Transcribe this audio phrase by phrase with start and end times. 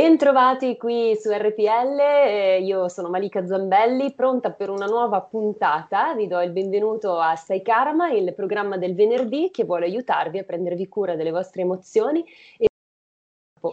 [0.00, 6.14] Bentrovati qui su RPL, eh, io sono Malika Zambelli, pronta per una nuova puntata.
[6.14, 10.44] Vi do il benvenuto a Sai Karma, il programma del venerdì che vuole aiutarvi a
[10.44, 12.24] prendervi cura delle vostre emozioni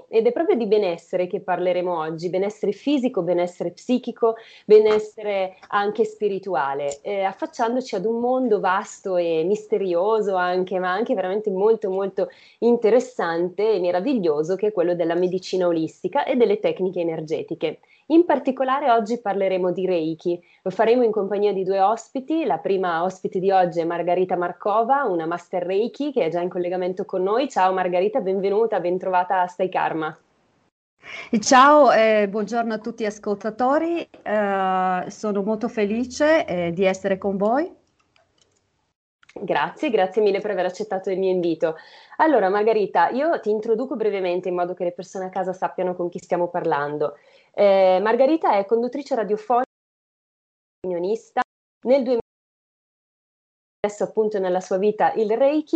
[0.10, 7.00] ed è proprio di benessere che parleremo oggi, benessere fisico, benessere psichico, benessere anche spirituale,
[7.02, 13.72] eh, affacciandoci ad un mondo vasto e misterioso anche, ma anche veramente molto molto interessante
[13.72, 17.80] e meraviglioso che è quello della medicina olistica e delle tecniche energetiche.
[18.10, 23.04] In particolare oggi parleremo di Reiki, lo faremo in compagnia di due ospiti, la prima
[23.04, 27.22] ospite di oggi è Margarita Markova, una master Reiki che è già in collegamento con
[27.22, 27.50] noi.
[27.50, 30.18] Ciao Margarita, benvenuta, bentrovata a Stai Karma.
[31.40, 37.36] Ciao e buongiorno a tutti gli ascoltatori, eh, sono molto felice eh, di essere con
[37.36, 37.70] voi.
[39.34, 41.76] Grazie, grazie mille per aver accettato il mio invito.
[42.18, 46.10] Allora, Margarita, io ti introduco brevemente in modo che le persone a casa sappiano con
[46.10, 47.18] chi stiamo parlando.
[47.60, 49.66] Eh, Margarita è conduttrice radiofonica
[50.80, 51.42] opinionista.
[51.88, 52.20] Nel 2000
[53.80, 55.76] adesso appunto nella sua vita il Reiki,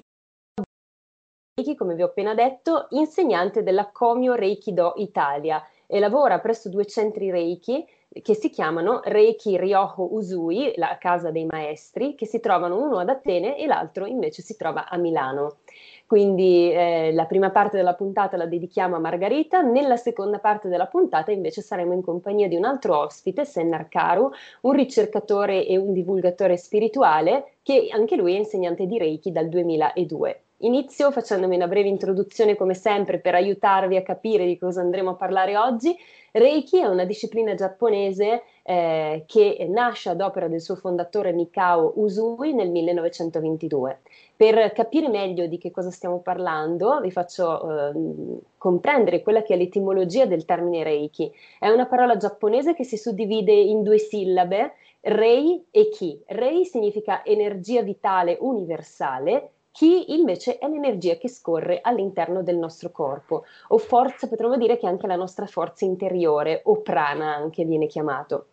[1.75, 6.85] come vi ho appena detto, insegnante della Comio Reiki Do Italia e lavora presso due
[6.85, 7.83] centri Reiki
[8.21, 13.09] che si chiamano Reiki Ryoho Usui, la casa dei maestri, che si trovano uno ad
[13.09, 15.59] Atene e l'altro invece si trova a Milano.
[16.05, 20.87] Quindi eh, la prima parte della puntata la dedichiamo a Margarita, nella seconda parte della
[20.87, 24.29] puntata invece saremo in compagnia di un altro ospite, Sennar Karu,
[24.61, 30.41] un ricercatore e un divulgatore spirituale che anche lui è insegnante di Reiki dal 2002.
[30.63, 35.15] Inizio facendomi una breve introduzione come sempre per aiutarvi a capire di cosa andremo a
[35.15, 35.95] parlare oggi.
[36.33, 42.53] Reiki è una disciplina giapponese eh, che nasce ad opera del suo fondatore Mikao Usui
[42.53, 44.01] nel 1922.
[44.35, 47.93] Per capire meglio di che cosa stiamo parlando, vi faccio eh,
[48.57, 51.31] comprendere quella che è l'etimologia del termine Reiki.
[51.57, 56.21] È una parola giapponese che si suddivide in due sillabe, Rei e Ki.
[56.27, 63.43] Rei significa energia vitale universale, chi invece è l'energia che scorre all'interno del nostro corpo,
[63.69, 68.47] o forza, potremmo dire che anche la nostra forza interiore, o prana anche viene chiamato.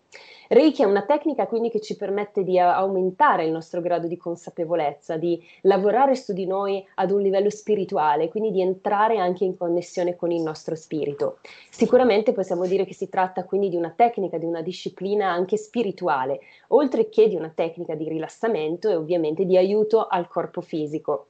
[0.51, 5.19] Reiki è una tecnica quindi che ci permette di aumentare il nostro grado di consapevolezza,
[5.19, 10.17] di lavorare su di noi ad un livello spirituale, quindi di entrare anche in connessione
[10.17, 11.41] con il nostro spirito.
[11.69, 16.41] Sicuramente possiamo dire che si tratta quindi di una tecnica, di una disciplina anche spirituale,
[16.69, 21.27] oltre che di una tecnica di rilassamento e ovviamente di aiuto al corpo fisico.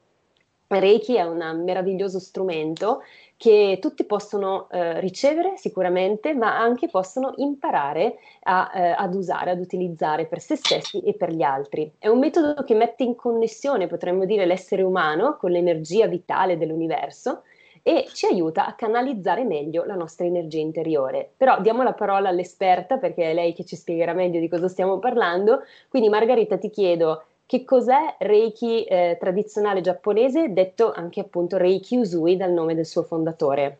[0.69, 3.03] Reiki è un meraviglioso strumento
[3.39, 9.61] che tutti possono eh, ricevere sicuramente, ma anche possono imparare a, eh, ad usare, ad
[9.61, 11.91] utilizzare per se stessi e per gli altri.
[11.99, 17.45] È un metodo che mette in connessione, potremmo dire, l'essere umano con l'energia vitale dell'universo
[17.83, 21.31] e ci aiuta a canalizzare meglio la nostra energia interiore.
[21.37, 24.99] Però diamo la parola all'esperta perché è lei che ci spiegherà meglio di cosa stiamo
[24.99, 25.63] parlando.
[25.89, 32.37] Quindi Margarita ti chiedo che cos'è Reiki eh, tradizionale giapponese, detto anche appunto Reiki Usui
[32.37, 33.79] dal nome del suo fondatore?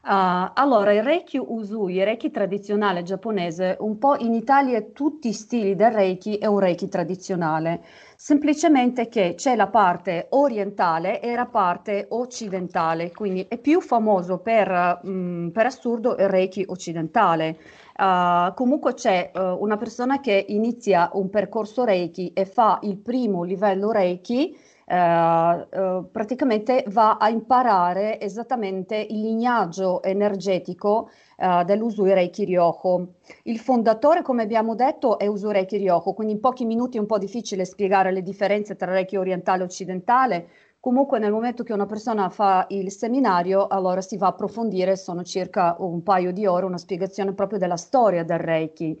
[0.00, 5.32] Uh, allora, il Reiki Usui, il Reiki tradizionale giapponese, un po' in Italia tutti i
[5.32, 7.82] stili del Reiki è un Reiki tradizionale,
[8.14, 15.00] semplicemente che c'è la parte orientale e la parte occidentale, quindi è più famoso per,
[15.02, 17.56] um, per assurdo il Reiki occidentale.
[17.98, 23.42] Uh, comunque c'è uh, una persona che inizia un percorso Reiki e fa il primo
[23.42, 24.56] livello Reiki
[24.90, 33.12] eh, praticamente va a imparare esattamente il lignaggio energetico dell'Usui Reiki Ryoho.
[33.44, 37.06] Il fondatore, come abbiamo detto, è Usui Reiki Ryoho, quindi in pochi minuti è un
[37.06, 40.48] po' difficile spiegare le differenze tra Reiki orientale e occidentale.
[40.88, 45.22] Comunque nel momento che una persona fa il seminario, allora si va a approfondire, sono
[45.22, 48.98] circa un paio di ore, una spiegazione proprio della storia del Reiki.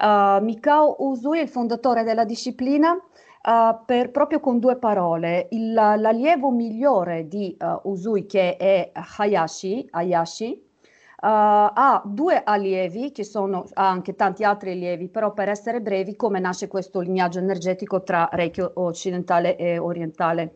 [0.00, 3.00] Uh, Mikao Usui è il fondatore della disciplina,
[3.40, 9.86] Uh, per, proprio con due parole, il, l'allievo migliore di uh, Usui, che è Hayashi,
[9.90, 16.16] Hayashi uh, ha due allievi, che sono anche tanti altri allievi, però per essere brevi,
[16.16, 20.52] come nasce questo lignaggio energetico tra Reiki occidentale e orientale.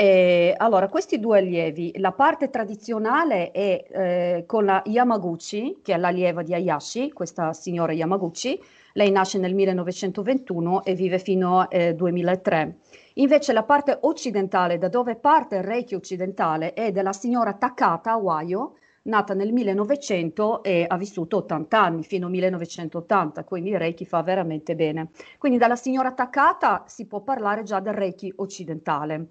[0.00, 5.98] E, allora, questi due allievi, la parte tradizionale è eh, con la Yamaguchi, che è
[5.98, 8.58] l'allieva di Hayashi, questa signora Yamaguchi,
[8.94, 12.78] lei nasce nel 1921 e vive fino al eh, 2003.
[13.16, 18.76] Invece la parte occidentale, da dove parte il Reiki occidentale, è della signora Takata Awayo,
[19.02, 24.22] nata nel 1900 e ha vissuto 80 anni, fino al 1980, quindi il Reiki fa
[24.22, 25.10] veramente bene.
[25.36, 29.28] Quindi dalla signora Takata si può parlare già del Reiki occidentale.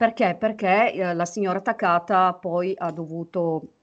[0.00, 0.34] Perché?
[0.38, 3.74] Perché eh, la signora Takata poi ha dovuto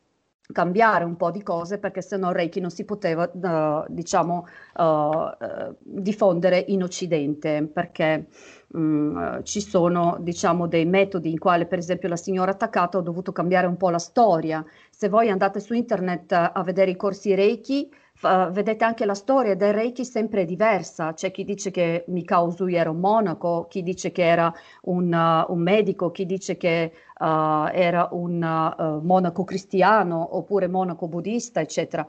[0.51, 4.47] cambiare un po' di cose perché se no Reiki non si poteva uh, diciamo
[4.77, 8.29] uh, diffondere in Occidente perché
[8.69, 13.31] um, ci sono diciamo dei metodi in quale per esempio la signora Takato ha dovuto
[13.31, 17.91] cambiare un po' la storia se voi andate su internet a vedere i corsi Reiki
[18.19, 21.13] Uh, vedete anche la storia del Reiki sempre diversa.
[21.13, 24.51] C'è chi dice che Mikao Usui era un monaco, chi dice che era
[24.83, 31.61] un, uh, un medico, chi dice che uh, era un monaco cristiano oppure monaco buddista,
[31.61, 32.05] eccetera.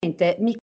[0.00, 0.62] Mikao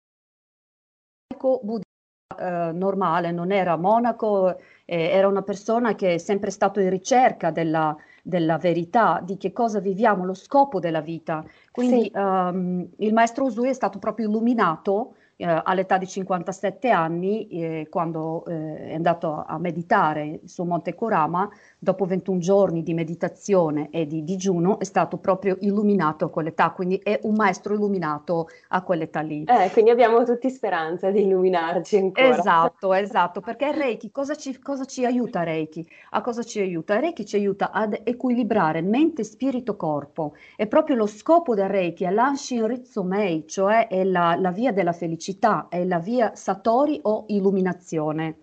[1.62, 7.50] buddista normale, non era monaco, eh, era una persona che è sempre stato in ricerca
[7.50, 7.96] della,
[8.26, 11.44] della verità, di che cosa viviamo, lo scopo della vita.
[11.70, 12.10] Quindi sì.
[12.14, 18.46] um, il maestro Usui è stato proprio illuminato eh, all'età di 57 anni, eh, quando
[18.46, 21.48] eh, è andato a meditare su Monte Kurama,
[21.84, 26.96] dopo 21 giorni di meditazione e di digiuno, è stato proprio illuminato a quell'età, quindi
[26.96, 29.44] è un maestro illuminato a quell'età lì.
[29.44, 32.38] Eh, quindi abbiamo tutti speranza di illuminarci ancora.
[32.38, 35.86] Esatto, esatto, perché Reiki, cosa ci, cosa ci aiuta Reiki?
[36.10, 36.98] A cosa ci aiuta?
[36.98, 40.34] Reiki ci aiuta ad equilibrare mente, spirito, corpo.
[40.56, 44.92] È proprio lo scopo del Reiki, è l'Anshin Rizomei, cioè è la, la via della
[44.92, 48.38] felicità, è la via Satori o illuminazione.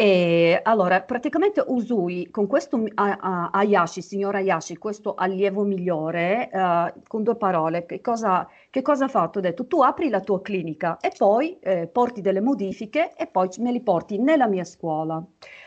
[0.00, 7.34] E allora, praticamente Usui, con questo Ayashi, signor Ayashi, questo allievo migliore, uh, con due
[7.34, 9.40] parole, che cosa, che cosa, ha fatto?
[9.40, 13.48] Ha detto, tu apri la tua clinica e poi eh, porti delle modifiche e poi
[13.58, 15.20] me li porti nella mia scuola.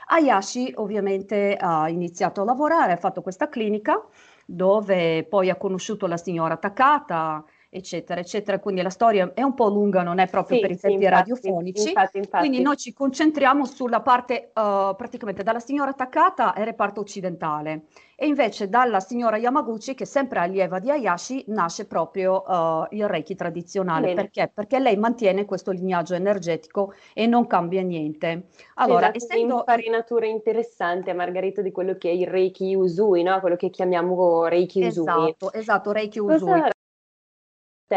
[0.06, 4.02] Ayashi ovviamente ha iniziato a lavorare, ha fatto questa clinica
[4.46, 8.60] dove poi ha conosciuto la signora Takata, eccetera, eccetera.
[8.60, 11.10] Quindi la storia è un po' lunga, non è proprio sì, per i tempi sì,
[11.10, 11.88] radiofonici.
[11.88, 12.48] Infatti, infatti.
[12.48, 17.84] Quindi noi ci concentriamo sulla parte uh, praticamente dalla signora attaccata e reparto occidentale.
[18.16, 23.08] E invece dalla signora Yamaguchi, che è sempre allieva di Hayashi, nasce proprio uh, il
[23.08, 24.08] Reiki tradizionale.
[24.08, 24.22] Bene.
[24.22, 24.52] Perché?
[24.54, 28.50] Perché lei mantiene questo lignaggio energetico e non cambia niente.
[28.76, 29.54] Allora, sì, essendo...
[29.54, 33.40] un'infarinatura interessante, Margherita, di quello che è il Reiki Usui, no?
[33.40, 35.04] quello che chiamiamo Reiki Usui.
[35.04, 36.38] Esatto, esatto, Reiki Usui.
[36.38, 36.70] Cosa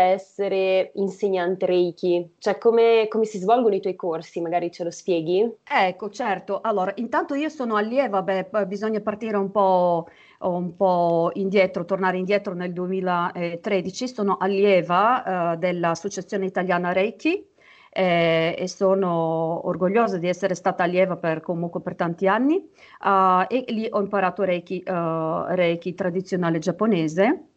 [0.01, 2.35] essere insegnante Reiki?
[2.39, 4.41] Cioè, come, come, si svolgono i tuoi corsi?
[4.41, 5.49] Magari ce lo spieghi?
[5.63, 6.61] Ecco, certo.
[6.61, 10.09] Allora, intanto io sono allieva, beh, bisogna partire un po',
[10.41, 14.09] un po' indietro, tornare indietro nel 2013.
[14.09, 17.53] Sono allieva uh, dell'Associazione Italiana Reiki.
[17.97, 23.65] Eh, e sono orgogliosa di essere stata allieva per comunque per tanti anni uh, e
[23.69, 27.54] lì ho imparato Reiki, uh, Reiki tradizionale giapponese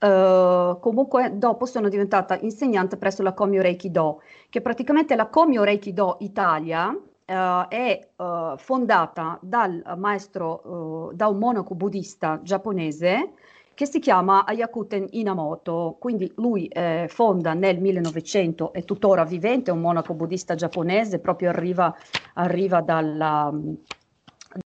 [0.00, 5.64] Uh, comunque dopo sono diventata insegnante presso la Komyo Reiki Do, che praticamente la Komyo
[5.64, 13.32] Reiki Do Italia uh, è uh, fondata dal maestro, da un monaco buddista giapponese
[13.78, 15.98] che si chiama Ayakuten Inamoto.
[16.00, 21.50] Quindi lui eh, fonda nel 1900, è tuttora vivente, è un monaco buddista giapponese, proprio
[21.50, 21.94] arriva,
[22.34, 23.52] arriva dalla,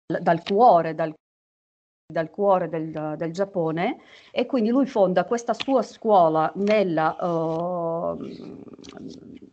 [0.06, 1.14] dal cuore, dal
[2.06, 3.98] dal cuore del, del, Giappone
[4.32, 8.18] e quindi lui fonda questa sua scuola nel, uh,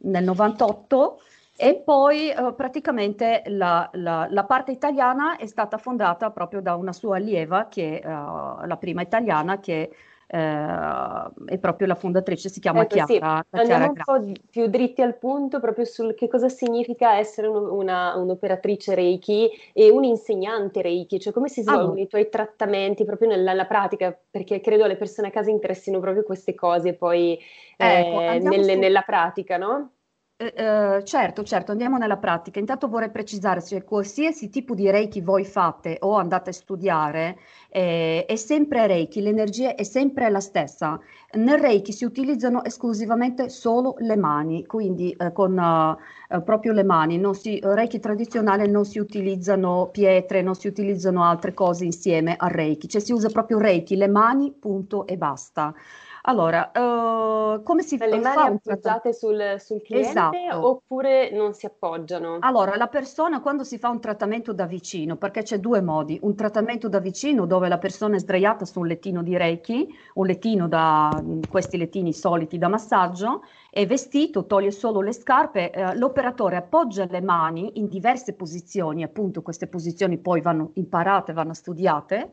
[0.01, 1.21] nel 98
[1.57, 6.93] e poi uh, praticamente la, la, la, parte italiana è stata fondata proprio da una
[6.93, 9.95] sua allieva, che uh, la prima italiana, che
[10.33, 13.45] eh, è proprio la fondatrice, si chiama ecco, Chiara.
[13.51, 13.57] Sì.
[13.59, 18.15] Andiamo un po' più dritti al punto proprio sul che cosa significa essere un, una,
[18.15, 22.03] un'operatrice Reiki e un insegnante Reiki, cioè come si svolgono allora.
[22.03, 26.23] i tuoi trattamenti proprio nella, nella, pratica, perché credo alle persone a casa interessino proprio
[26.23, 27.37] queste cose poi
[27.77, 28.79] ecco, eh, nelle, su...
[28.79, 29.95] nella pratica, no?
[30.43, 32.59] Eh, eh, certo, certo, andiamo nella pratica.
[32.59, 37.37] Intanto vorrei precisare, cioè qualsiasi tipo di Reiki voi fate o andate a studiare,
[37.69, 40.99] eh, è sempre Reiki, l'energia è sempre la stessa.
[41.33, 47.19] Nel Reiki si utilizzano esclusivamente solo le mani, quindi eh, con uh, proprio le mani.
[47.19, 52.49] Non si, Reiki tradizionale non si utilizzano pietre, non si utilizzano altre cose insieme al
[52.51, 55.75] Reiki, cioè si usa proprio Reiki, le mani, punto e basta.
[56.31, 58.07] Allora, uh, come si fa?
[58.07, 60.69] Le mani appoggiate sul, sul cliente esatto.
[60.69, 62.37] oppure non si appoggiano?
[62.39, 66.37] Allora, la persona quando si fa un trattamento da vicino, perché c'è due modi, un
[66.37, 70.69] trattamento da vicino dove la persona è sdraiata su un lettino di Reiki, un lettino
[70.69, 71.11] da
[71.49, 77.21] questi lettini soliti da massaggio, è vestito, toglie solo le scarpe, eh, l'operatore appoggia le
[77.21, 82.31] mani in diverse posizioni, appunto queste posizioni poi vanno imparate, vanno studiate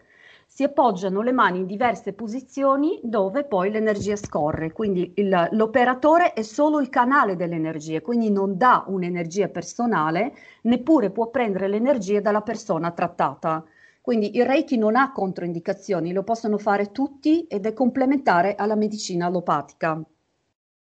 [0.49, 6.41] si appoggiano le mani in diverse posizioni dove poi l'energia scorre, quindi il, l'operatore è
[6.41, 12.91] solo il canale dell'energia, quindi non dà un'energia personale, neppure può prendere l'energia dalla persona
[12.91, 13.63] trattata.
[14.01, 19.27] Quindi il Reiki non ha controindicazioni, lo possono fare tutti ed è complementare alla medicina
[19.27, 20.01] allopatica.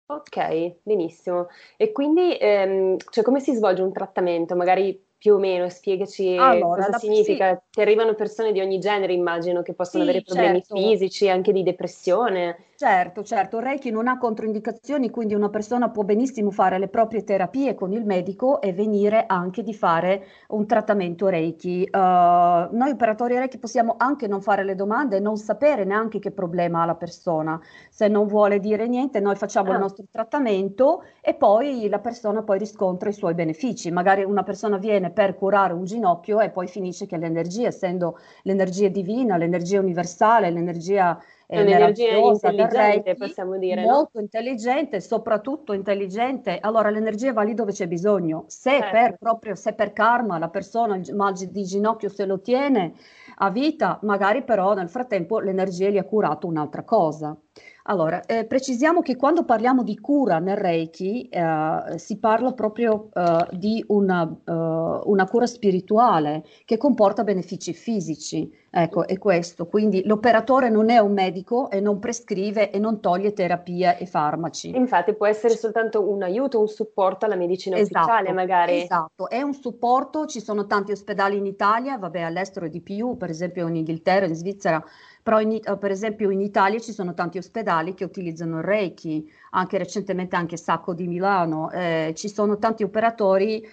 [0.08, 1.48] Ok, benissimo.
[1.76, 4.54] E quindi ehm, cioè come si svolge un trattamento?
[4.54, 7.54] Magari più o meno, spiegaci allora, cosa significa.
[7.54, 7.60] Sì.
[7.70, 10.76] Ti arrivano persone di ogni genere, immagino, che possono sì, avere problemi certo.
[10.76, 12.56] fisici, anche di depressione.
[12.78, 17.74] Certo, certo, Reiki non ha controindicazioni, quindi una persona può benissimo fare le proprie terapie
[17.74, 21.88] con il medico e venire anche di fare un trattamento Reiki.
[21.90, 26.82] Uh, noi operatori Reiki possiamo anche non fare le domande, non sapere neanche che problema
[26.82, 27.58] ha la persona.
[27.88, 29.76] Se non vuole dire niente, noi facciamo ah.
[29.76, 33.90] il nostro trattamento e poi la persona poi riscontra i suoi benefici.
[33.90, 38.88] Magari una persona viene per curare un ginocchio e poi finisce che l'energia, essendo l'energia
[38.88, 43.82] divina, l'energia universale, l'energia è un'energia intelligente, possiamo dire.
[43.82, 44.20] Molto no?
[44.20, 46.58] intelligente, soprattutto intelligente.
[46.60, 48.44] Allora l'energia va lì dove c'è bisogno.
[48.48, 48.90] Se certo.
[48.90, 52.94] per proprio se per karma la persona il mal di ginocchio se lo tiene
[53.36, 57.36] a vita, magari però nel frattempo l'energia gli ha curato un'altra cosa.
[57.88, 63.46] Allora, eh, precisiamo che quando parliamo di cura nel Reiki eh, si parla proprio eh,
[63.52, 68.64] di una, eh, una, cura spirituale che comporta benefici fisici.
[68.68, 69.66] Ecco, è questo.
[69.66, 74.76] Quindi l'operatore non è un medico e non prescrive e non toglie terapia e farmaci.
[74.76, 78.82] Infatti può essere soltanto un aiuto, un supporto alla medicina esatto, ufficiale magari.
[78.82, 83.30] Esatto, è un supporto, ci sono tanti ospedali in Italia, vabbè all'estero di più, per
[83.30, 84.84] esempio in Inghilterra, in Svizzera
[85.26, 89.28] però in, eh, per esempio in Italia ci sono tanti ospedali che utilizzano il Reiki,
[89.50, 93.68] anche recentemente anche Sacco di Milano, eh, ci sono tanti operatori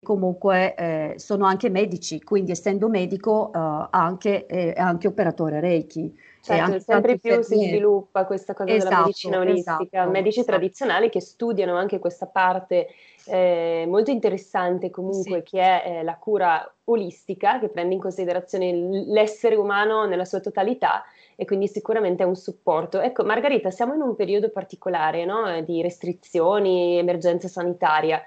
[0.00, 6.16] comunque eh, sono anche medici, quindi essendo medico eh, anche, eh, anche operatore Reiki.
[6.54, 10.56] Certo, sempre più si sviluppa questa cosa esatto, della medicina olistica, esatto, medici esatto.
[10.56, 12.88] tradizionali che studiano anche questa parte
[13.26, 15.56] eh, molto interessante comunque sì.
[15.56, 21.02] che è eh, la cura olistica che prende in considerazione l'essere umano nella sua totalità
[21.34, 23.00] e quindi sicuramente è un supporto.
[23.00, 25.60] Ecco, Margarita, siamo in un periodo particolare no?
[25.62, 28.22] di restrizioni, emergenza sanitaria.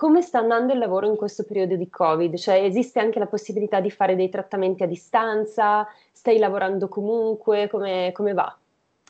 [0.00, 2.34] Come sta andando il lavoro in questo periodo di Covid?
[2.36, 5.86] Cioè esiste anche la possibilità di fare dei trattamenti a distanza?
[6.10, 7.68] Stai lavorando comunque?
[7.68, 8.56] Come, come va?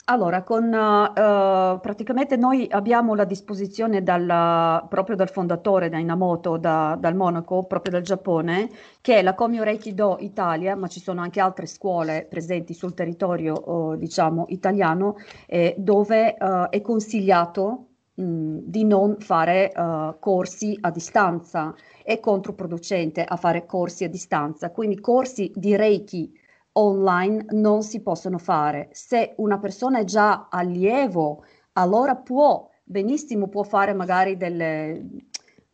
[0.06, 6.96] Allora, con, uh, praticamente noi abbiamo la disposizione dal, proprio dal fondatore, da Inamoto, da,
[6.98, 8.68] dal Monaco, proprio dal Giappone,
[9.00, 12.94] che è la Komyo Reiki Do Italia, ma ci sono anche altre scuole presenti sul
[12.94, 17.89] territorio, uh, diciamo, italiano, eh, dove uh, è consigliato
[18.20, 25.00] di non fare uh, corsi a distanza, è controproducente a fare corsi a distanza, quindi
[25.00, 26.32] corsi di Reiki
[26.72, 28.88] online non si possono fare.
[28.92, 35.06] Se una persona è già allievo, allora può benissimo può fare magari delle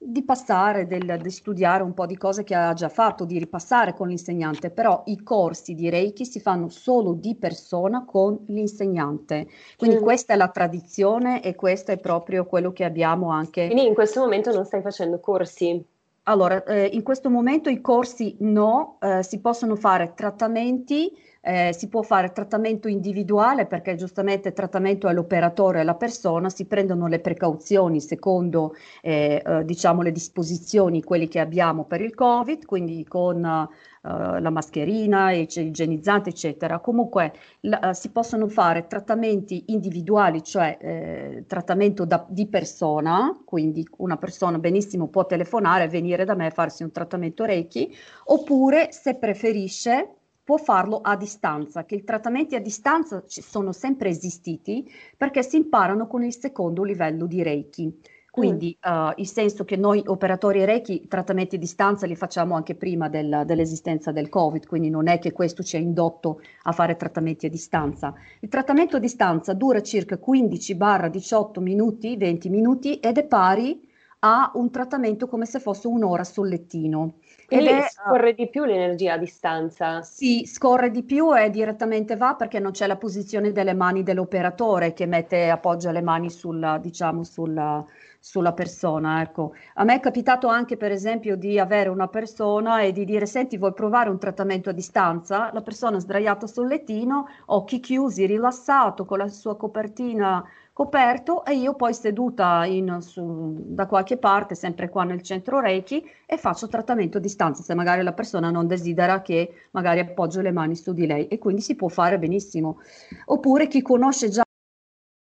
[0.07, 3.95] di passare, del, di studiare un po' di cose che ha già fatto, di ripassare
[3.95, 9.49] con l'insegnante, però i corsi di Reiki si fanno solo di persona con l'insegnante.
[9.77, 10.03] Quindi mm.
[10.03, 13.67] questa è la tradizione e questo è proprio quello che abbiamo anche.
[13.67, 15.85] Quindi in questo momento non stai facendo corsi?
[16.29, 21.13] Allora, eh, in questo momento i corsi no, eh, si possono fare trattamenti,
[21.47, 26.65] eh, si può fare trattamento individuale perché giustamente trattamento è l'operatore e la persona, si
[26.65, 32.65] prendono le precauzioni secondo eh, eh, diciamo le disposizioni, quelli che abbiamo per il Covid,
[32.65, 33.69] quindi con
[34.07, 36.79] Uh, la mascherina, il igienizzante, eccetera.
[36.79, 43.85] Comunque la, uh, si possono fare trattamenti individuali, cioè eh, trattamento da, di persona, quindi
[43.97, 47.93] una persona benissimo può telefonare e venire da me a farsi un trattamento Reiki,
[48.27, 50.16] oppure se preferisce
[50.47, 56.07] può farlo a distanza, che i trattamenti a distanza sono sempre esistiti perché si imparano
[56.07, 58.01] con il secondo livello di Reiki.
[58.31, 58.93] Quindi mm.
[58.93, 63.43] uh, il senso che noi operatori Reiki trattamenti a distanza li facciamo anche prima del,
[63.45, 67.51] dell'esistenza del Covid, quindi non è che questo ci ha indotto a fare trattamenti a
[67.51, 68.15] distanza.
[68.39, 73.85] Il trattamento a distanza dura circa 15-18 minuti, 20 minuti ed è pari
[74.21, 77.15] a un trattamento come se fosse un'ora sul lettino.
[77.47, 80.03] Quindi è, scorre di più l'energia a distanza?
[80.03, 84.93] Sì, scorre di più e direttamente va perché non c'è la posizione delle mani dell'operatore
[84.95, 87.85] che mette, appoggia le mani sulla, diciamo, sulla,
[88.19, 89.21] sulla persona.
[89.23, 89.53] Ecco.
[89.75, 93.59] A me è capitato anche, per esempio, di avere una persona e di dire: Senti,
[93.59, 95.51] vuoi provare un trattamento a distanza?
[95.53, 100.45] La persona sdraiata sul lettino, occhi chiusi, rilassato, con la sua copertina
[100.77, 106.05] coperto e io poi seduta in, su, da qualche parte, sempre qua nel centro Reiki,
[106.27, 110.53] e faccio trattamento a distanza, se magari la persona non desidera che magari appoggio le
[110.53, 112.81] mani su di lei e quindi si può fare benissimo.
[113.25, 114.43] Oppure chi conosce già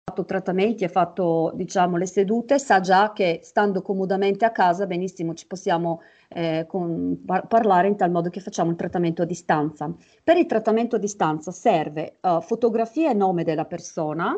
[0.06, 5.34] fatto trattamenti, ha fatto diciamo le sedute, sa già che stando comodamente a casa benissimo
[5.34, 9.94] ci possiamo eh, con, par- parlare in tal modo che facciamo il trattamento a distanza.
[10.24, 14.34] Per il trattamento a distanza serve uh, fotografia e nome della persona,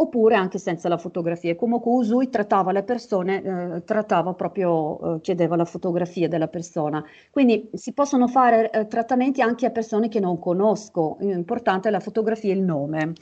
[0.00, 1.54] oppure anche senza la fotografia.
[1.54, 7.04] Comunque Usui trattava le persone, eh, trattava proprio, eh, chiedeva la fotografia della persona.
[7.30, 12.00] Quindi si possono fare eh, trattamenti anche a persone che non conosco, l'importante è la
[12.00, 13.12] fotografia e il nome.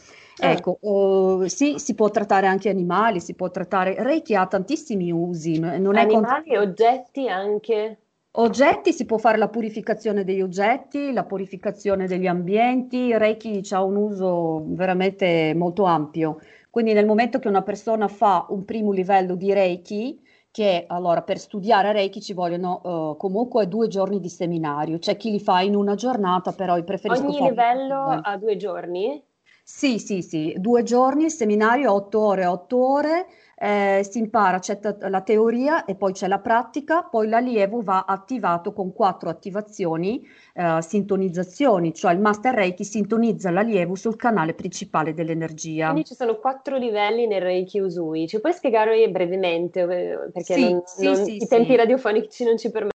[0.41, 0.51] Ah.
[0.51, 5.59] Ecco, oh, sì, si può trattare anche animali, si può trattare, Reiki ha tantissimi usi.
[5.59, 7.99] Non animali e oggetti anche?
[8.31, 13.97] Oggetti, si può fare la purificazione degli oggetti, la purificazione degli ambienti, Reiki ha un
[13.97, 16.39] uso veramente molto ampio.
[16.71, 21.39] Quindi nel momento che una persona fa un primo livello di Reiki, che allora per
[21.39, 25.75] studiare Reiki ci vogliono uh, comunque due giorni di seminario, c'è chi li fa in
[25.75, 29.23] una giornata, però io preferisco Ogni livello ha due giorni?
[29.63, 33.27] Sì, sì, sì, due giorni, seminario, otto ore, otto ore,
[33.61, 38.73] eh, si impara, c'è la teoria e poi c'è la pratica, poi l'allievo va attivato
[38.73, 45.87] con quattro attivazioni, eh, sintonizzazioni, cioè il Master Reiki sintonizza l'allievo sul canale principale dell'energia.
[45.91, 50.71] Quindi ci sono quattro livelli nel Reiki Usui, ci puoi spiegare brevemente eh, perché sì,
[50.71, 52.93] non, sì, non, sì, i tempi radiofonici non ci permettono.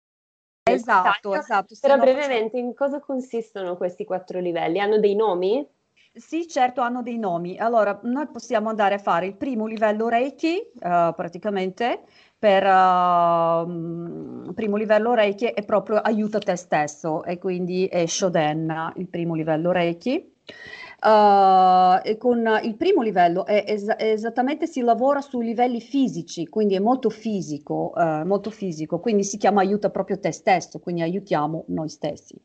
[0.62, 1.74] Esatto, esatto.
[1.80, 4.78] Però brevemente in cosa consistono questi quattro livelli?
[4.78, 5.66] Hanno dei nomi?
[6.12, 7.56] Sì, certo, hanno dei nomi.
[7.56, 12.02] Allora, noi possiamo andare a fare il primo livello Reiki, uh, praticamente,
[12.36, 19.08] per uh, primo livello Reiki è proprio aiuta te stesso e quindi è Shoden, il
[19.08, 20.34] primo livello Reiki.
[21.02, 26.74] Uh, e con il primo livello è es- esattamente si lavora sui livelli fisici, quindi
[26.74, 31.64] è molto fisico, uh, molto fisico, quindi si chiama aiuta proprio te stesso, quindi aiutiamo
[31.68, 32.38] noi stessi.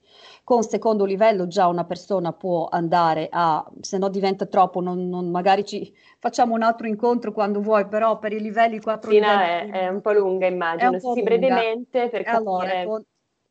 [0.46, 5.30] Con secondo livello già una persona può andare a, se no diventa troppo, non, non,
[5.30, 9.36] magari ci facciamo un altro incontro quando vuoi, però per i livelli 4 sì, livelli...
[9.36, 12.38] No, è, è, un po' lunga immagino, sì, brevemente per capire...
[12.38, 13.04] Allora, con,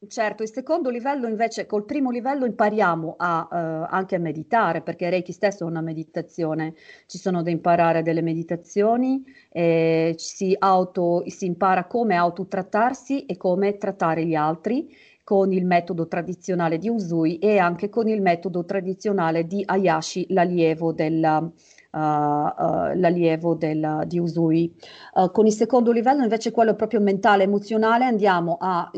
[0.08, 5.08] Certo, il secondo livello invece, col primo livello impariamo a, eh, anche a meditare, perché
[5.08, 6.74] Reiki stesso è una meditazione,
[7.06, 13.76] ci sono da imparare delle meditazioni, eh, si, auto, si impara come autotrattarsi e come
[13.76, 14.88] trattare gli altri
[15.22, 20.92] con il metodo tradizionale di Usui e anche con il metodo tradizionale di Ayashi, l'allievo
[20.92, 21.50] della,
[21.94, 24.74] uh, uh, l'allievo del, di Usui.
[25.14, 28.90] Uh, con il secondo livello invece quello proprio mentale, emozionale, andiamo a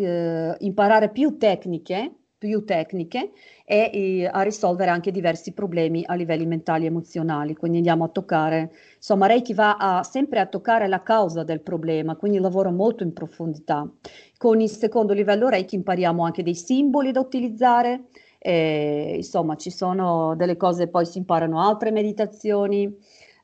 [0.59, 3.33] imparare più tecniche, più tecniche
[3.65, 7.55] e, e, a risolvere anche diversi problemi a livelli mentali e emozionali.
[7.55, 12.17] Quindi andiamo a toccare, insomma, Reiki va a, sempre a toccare la causa del problema,
[12.17, 13.89] quindi lavora molto in profondità.
[14.37, 18.05] Con il secondo livello Reiki impariamo anche dei simboli da utilizzare,
[18.39, 22.95] e, insomma, ci sono delle cose, poi si imparano altre meditazioni.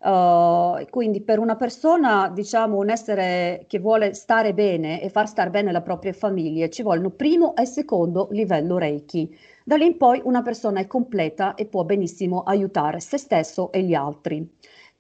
[0.05, 5.51] Uh, quindi per una persona, diciamo, un essere che vuole stare bene e far stare
[5.51, 9.33] bene la propria famiglia, ci vogliono primo e secondo livello Reiki.
[9.65, 13.83] Da lì in poi una persona è completa e può benissimo aiutare se stesso e
[13.83, 14.45] gli altri.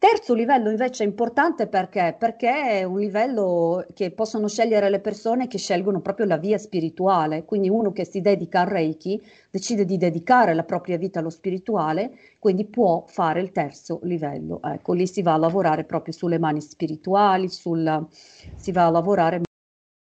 [0.03, 2.17] Terzo livello invece è importante perché?
[2.19, 7.45] Perché è un livello che possono scegliere le persone che scelgono proprio la via spirituale,
[7.45, 12.19] quindi uno che si dedica al Reiki decide di dedicare la propria vita allo spirituale,
[12.41, 14.61] quindi può fare il terzo livello.
[14.65, 18.09] Ecco, lì si va a lavorare proprio sulle mani spirituali, sul,
[18.57, 19.43] si va a lavorare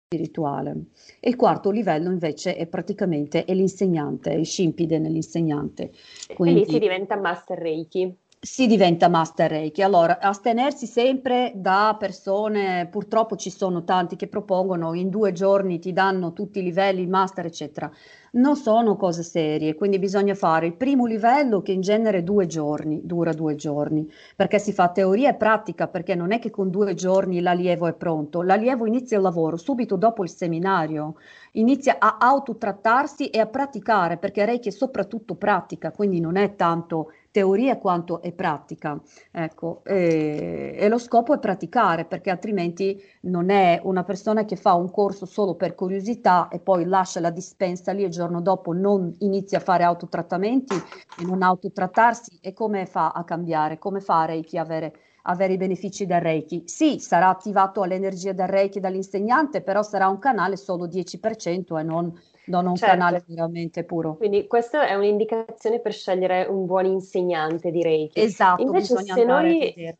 [0.07, 0.85] spirituale.
[1.19, 5.91] E il quarto livello invece è praticamente è l'insegnante, il shimpide nell'insegnante.
[6.33, 9.81] Quindi, e lì si diventa Master Reiki si diventa master Reiki.
[9.81, 15.91] Allora, astenersi sempre da persone, purtroppo ci sono tanti che propongono in due giorni ti
[15.91, 17.91] danno tutti i livelli, master, eccetera.
[18.33, 23.01] Non sono cose serie, quindi bisogna fare il primo livello che in genere due giorni,
[23.03, 26.93] dura due giorni, perché si fa teoria e pratica, perché non è che con due
[26.93, 28.43] giorni l'allievo è pronto.
[28.43, 31.15] L'allievo inizia il lavoro subito dopo il seminario,
[31.53, 37.11] inizia a autotrattarsi e a praticare, perché Reiki è soprattutto pratica, quindi non è tanto
[37.35, 38.97] teoria quanto è pratica.
[39.29, 44.73] Ecco, e, e, lo scopo è praticare perché altrimenti non è una persona che fa
[44.75, 48.71] un corso solo per curiosità e poi lascia la dispensa lì e il giorno dopo
[48.71, 53.79] non inizia a fare autotrattamenti e non autotrattarsi e come fa a cambiare?
[53.79, 54.93] Come fa a Reiki avere
[55.27, 56.63] avere i benefici del Reiki.
[56.67, 62.13] Sì, sarà attivato all'energia del Reiki dall'insegnante, però sarà un canale solo 10% e non
[62.47, 62.95] non un certo.
[62.95, 64.15] canale veramente puro.
[64.15, 68.19] Quindi questa è un'indicazione per scegliere un buon insegnante di Reiki.
[68.19, 69.97] Esatto, Invece se noi,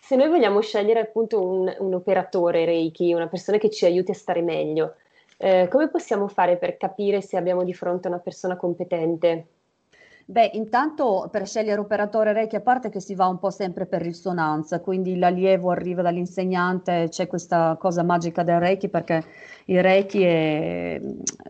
[0.00, 4.14] se noi vogliamo scegliere appunto un, un, operatore Reiki, una persona che ci aiuti a
[4.14, 4.94] stare meglio,
[5.36, 9.46] eh, come possiamo fare per capire se abbiamo di fronte una persona competente?
[10.30, 14.02] Beh, intanto per scegliere operatore Reiki, a parte che si va un po' sempre per
[14.02, 19.24] risonanza, quindi l'allievo arriva dall'insegnante, c'è questa cosa magica del Reiki perché
[19.66, 21.00] il Reiki è,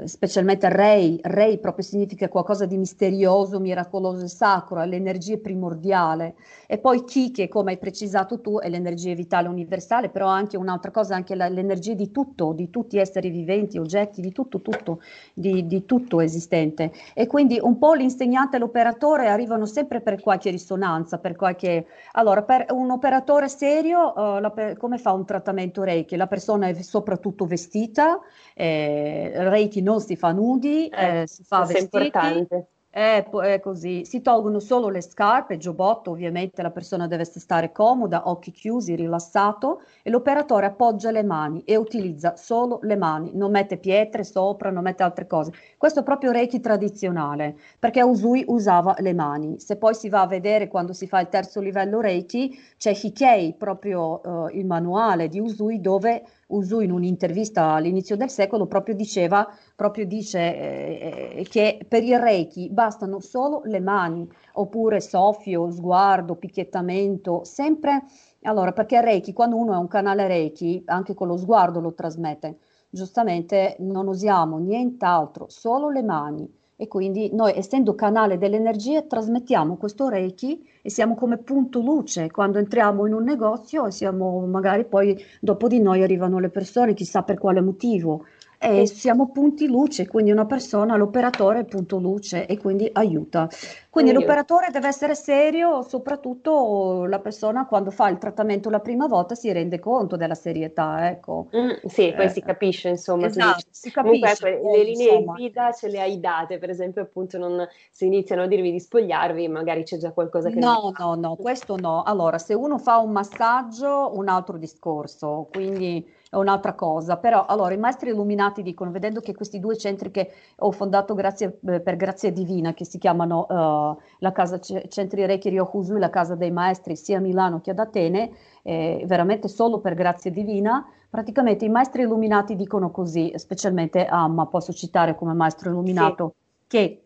[0.05, 6.37] specialmente Rei, Rei proprio significa qualcosa di misterioso, miracoloso e sacro, è l'energia primordiale.
[6.69, 10.91] E poi Chi, che come hai precisato tu, è l'energia vitale universale, però anche un'altra
[10.93, 15.01] cosa, anche la, l'energia di tutto, di tutti gli esseri viventi, oggetti, di tutto, tutto,
[15.33, 16.93] di, di tutto esistente.
[17.15, 21.87] E quindi un po' l'insegnante e l'operatore arrivano sempre per qualche risonanza, per qualche...
[22.13, 26.17] Allora, per un operatore serio, uh, la, come fa un trattamento Reiki?
[26.17, 28.21] La persona è soprattutto vestita,
[28.55, 32.05] eh, Reiki non si fa nudi, eh, eh si fa vestiti.
[32.05, 32.69] Importante.
[32.99, 38.29] È, è, così, si tolgono solo le scarpe, giubbotto, ovviamente la persona deve stare comoda,
[38.29, 43.77] occhi chiusi, rilassato e l'operatore appoggia le mani e utilizza solo le mani, non mette
[43.77, 45.53] pietre sopra, non mette altre cose.
[45.77, 49.61] Questo è proprio Reiki tradizionale, perché Usui usava le mani.
[49.61, 53.55] Se poi si va a vedere quando si fa il terzo livello Reiki, c'è Hikei,
[53.57, 59.47] proprio uh, il manuale di Usui dove Usu in un'intervista all'inizio del secolo proprio diceva,
[59.77, 67.45] proprio dice eh, che per il Reiki bastano solo le mani, oppure soffio, sguardo, picchiettamento,
[67.45, 68.05] sempre,
[68.43, 72.59] allora perché Reiki, quando uno è un canale Reiki, anche con lo sguardo lo trasmette,
[72.89, 80.09] giustamente non usiamo nient'altro, solo le mani e quindi noi essendo canale dell'energia trasmettiamo questo
[80.09, 85.21] Reiki e siamo come punto luce quando entriamo in un negozio e siamo magari poi
[85.41, 88.27] dopo di noi arrivano le persone chissà per quale motivo
[88.61, 93.49] e siamo punti luce, quindi una persona, l'operatore è punto luce e quindi aiuta.
[93.89, 94.19] Quindi Io.
[94.19, 99.51] l'operatore deve essere serio, soprattutto la persona quando fa il trattamento la prima volta si
[99.53, 101.49] rende conto della serietà, ecco.
[101.57, 103.27] Mm, sì, poi eh, si capisce, insomma.
[103.27, 104.37] Esatto, si capisce.
[104.41, 105.35] Comunque, poi, le linee insomma.
[105.35, 109.49] guida ce le hai date, per esempio, appunto, non, se iniziano a dirvi di spogliarvi,
[109.49, 110.59] magari c'è già qualcosa che...
[110.59, 112.03] No, no, no, questo no.
[112.03, 117.75] Allora, se uno fa un massaggio, un altro discorso, quindi è un'altra cosa, però allora
[117.75, 121.97] i maestri illuminati dicono, vedendo che questi due centri che ho fondato grazie, eh, per
[121.97, 126.51] grazia divina, che si chiamano uh, la casa C- Centri Reiki Ryokuzu la casa dei
[126.51, 128.31] maestri sia a Milano che ad Atene,
[128.63, 134.73] eh, veramente solo per grazia divina, praticamente i maestri illuminati dicono così, specialmente Amma, posso
[134.73, 136.67] citare come maestro illuminato, sì.
[136.67, 137.03] che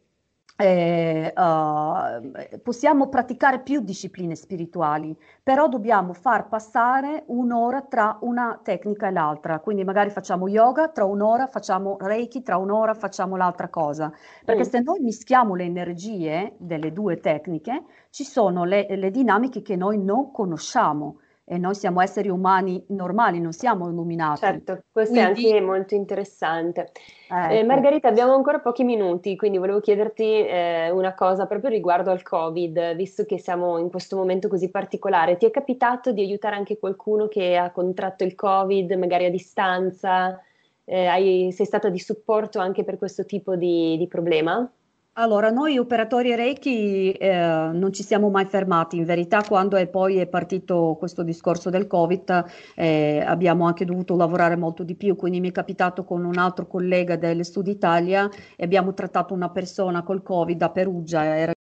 [0.62, 9.09] eh, uh, possiamo praticare più discipline spirituali, però dobbiamo far passare un'ora tra una tecnica
[9.09, 9.59] e l'altra.
[9.59, 14.12] Quindi magari facciamo yoga, tra un'ora facciamo reiki, tra un'ora facciamo l'altra cosa.
[14.44, 14.70] Perché mm.
[14.70, 19.98] se noi mischiamo le energie delle due tecniche, ci sono le, le dinamiche che noi
[19.98, 21.16] non conosciamo
[21.53, 24.41] e noi siamo esseri umani normali, non siamo illuminati.
[24.41, 25.49] Certo, questo quindi...
[25.49, 26.93] è anche molto interessante.
[27.29, 27.53] Ecco.
[27.53, 32.23] Eh, Margherita, abbiamo ancora pochi minuti, quindi volevo chiederti eh, una cosa proprio riguardo al
[32.23, 35.37] Covid, visto che siamo in questo momento così particolare.
[35.37, 40.41] Ti è capitato di aiutare anche qualcuno che ha contratto il Covid, magari a distanza?
[40.85, 44.67] Eh, hai, sei stata di supporto anche per questo tipo di, di problema?
[45.16, 48.96] Allora, noi operatori Reiki eh, non ci siamo mai fermati.
[48.96, 52.44] In verità, quando è poi è partito questo discorso del Covid,
[52.75, 55.14] eh, abbiamo anche dovuto lavorare molto di più.
[55.14, 59.51] Quindi mi è capitato con un altro collega del Sud Italia e abbiamo trattato una
[59.51, 61.25] persona col Covid a Perugia.
[61.37, 61.53] Era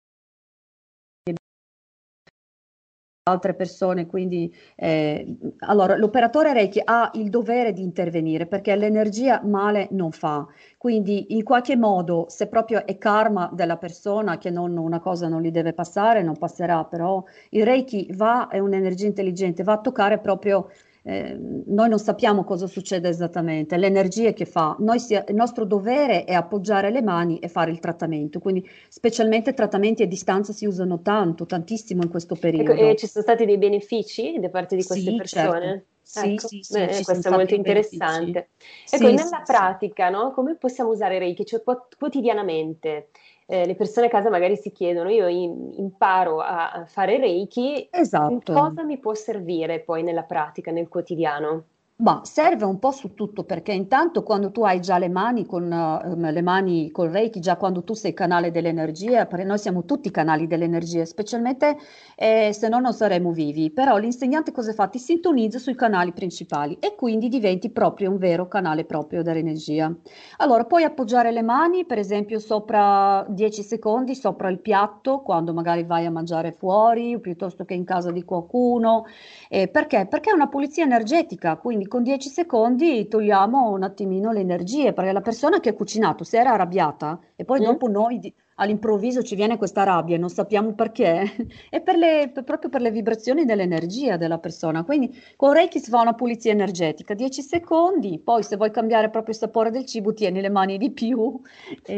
[3.23, 9.89] altre persone, quindi eh, allora l'operatore Reiki ha il dovere di intervenire perché l'energia male
[9.91, 10.47] non fa,
[10.79, 15.43] quindi in qualche modo se proprio è karma della persona che non, una cosa non
[15.43, 20.19] gli deve passare, non passerà, però il Reiki va, è un'energia intelligente, va a toccare
[20.19, 20.69] proprio
[21.03, 21.37] eh,
[21.67, 24.77] noi non sappiamo cosa succede esattamente, le energie che fa.
[24.97, 30.03] Si, il nostro dovere è appoggiare le mani e fare il trattamento, quindi specialmente trattamenti
[30.03, 32.73] a distanza si usano tanto, tantissimo in questo ecco, periodo.
[32.73, 35.61] Ecco, e ci sono stati dei benefici da parte di queste sì, persone?
[35.61, 35.89] Certo.
[36.03, 38.49] Sì, ecco, sì, sì, beh, questo è molto interessante.
[38.89, 38.95] Benefici.
[38.97, 40.33] Ecco, nella pratica, no?
[40.33, 41.45] Come possiamo usare Reiki?
[41.45, 41.63] Cioè,
[41.97, 43.11] quotidianamente?
[43.51, 48.53] Eh, le persone a casa magari si chiedono, io imparo a, a fare Reiki, esatto.
[48.53, 51.65] cosa mi può servire poi nella pratica, nel quotidiano?
[52.01, 55.65] Ma serve un po' su tutto perché intanto quando tu hai già le mani con
[55.71, 60.11] uh, le mani col Reiki, già quando tu sei canale dell'energia, perché noi siamo tutti
[60.11, 61.77] canali dell'energia, specialmente
[62.17, 64.89] eh, se no non saremmo vivi, però l'insegnante cosa fa?
[64.89, 69.95] Ti sintonizza sui canali principali e quindi diventi proprio un vero canale proprio dell'energia.
[70.39, 75.85] Allora, puoi appoggiare le mani, per esempio, sopra 10 secondi, sopra il piatto, quando magari
[75.85, 79.05] vai a mangiare fuori, piuttosto che in casa di qualcuno.
[79.51, 80.07] Eh, perché?
[80.09, 85.13] Perché è una pulizia energetica, quindi con 10 secondi togliamo un attimino le energie, perché
[85.13, 87.65] la persona che ha cucinato si era arrabbiata e poi Mm.
[87.65, 91.23] dopo noi all'improvviso ci viene questa rabbia e non sappiamo perché,
[91.71, 94.85] è per le- per- proprio per le vibrazioni dell'energia della persona.
[94.85, 99.35] Quindi con Reiki si fa una pulizia energetica, 10 secondi, poi se vuoi cambiare proprio
[99.35, 101.41] il sapore del cibo tieni le mani di più.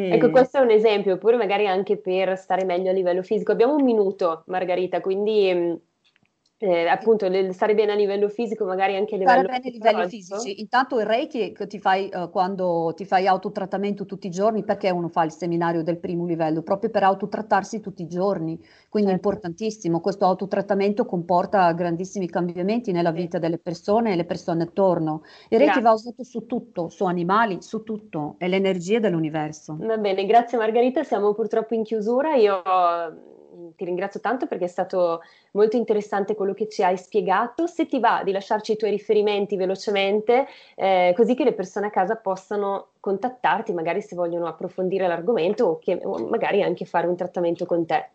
[0.07, 3.53] Ecco, e- questo è un esempio, oppure magari anche per stare meglio a livello fisico.
[3.53, 5.81] Abbiamo un minuto, Margherita, quindi mh,
[6.63, 10.61] eh, appunto stare bene a livello fisico, magari anche a livello bene i livelli fisici.
[10.61, 14.91] Intanto il Reiki che ti fai eh, quando ti fai autotrattamento tutti i giorni, perché
[14.91, 16.63] uno fa il seminario del primo livello?
[16.63, 18.57] Proprio per autotrattarsi tutti i giorni.
[18.89, 19.29] Quindi è Certo.
[19.29, 20.01] importantissimo.
[20.01, 25.23] Questo autotrattamento comporta grandissimi cambiamenti nella vita delle persone e le persone attorno.
[25.49, 25.83] Il Reiki Grazie.
[25.83, 28.37] va usato su tutto, su animali, su tutto.
[28.39, 29.77] È l'energia dell'universo.
[29.81, 32.37] Va bene, grazie Margherita, siamo purtroppo in chiusura.
[32.37, 32.63] Io
[33.77, 35.21] ti ringrazio tanto perché è stato
[35.53, 37.67] molto interessante quello che ci hai spiegato.
[37.67, 41.91] Se ti va di lasciarci i tuoi riferimenti velocemente, eh, così che le persone a
[41.91, 47.17] casa possano contattarti, magari se vogliono approfondire l'argomento o, che- o magari anche fare un
[47.17, 48.11] trattamento con te.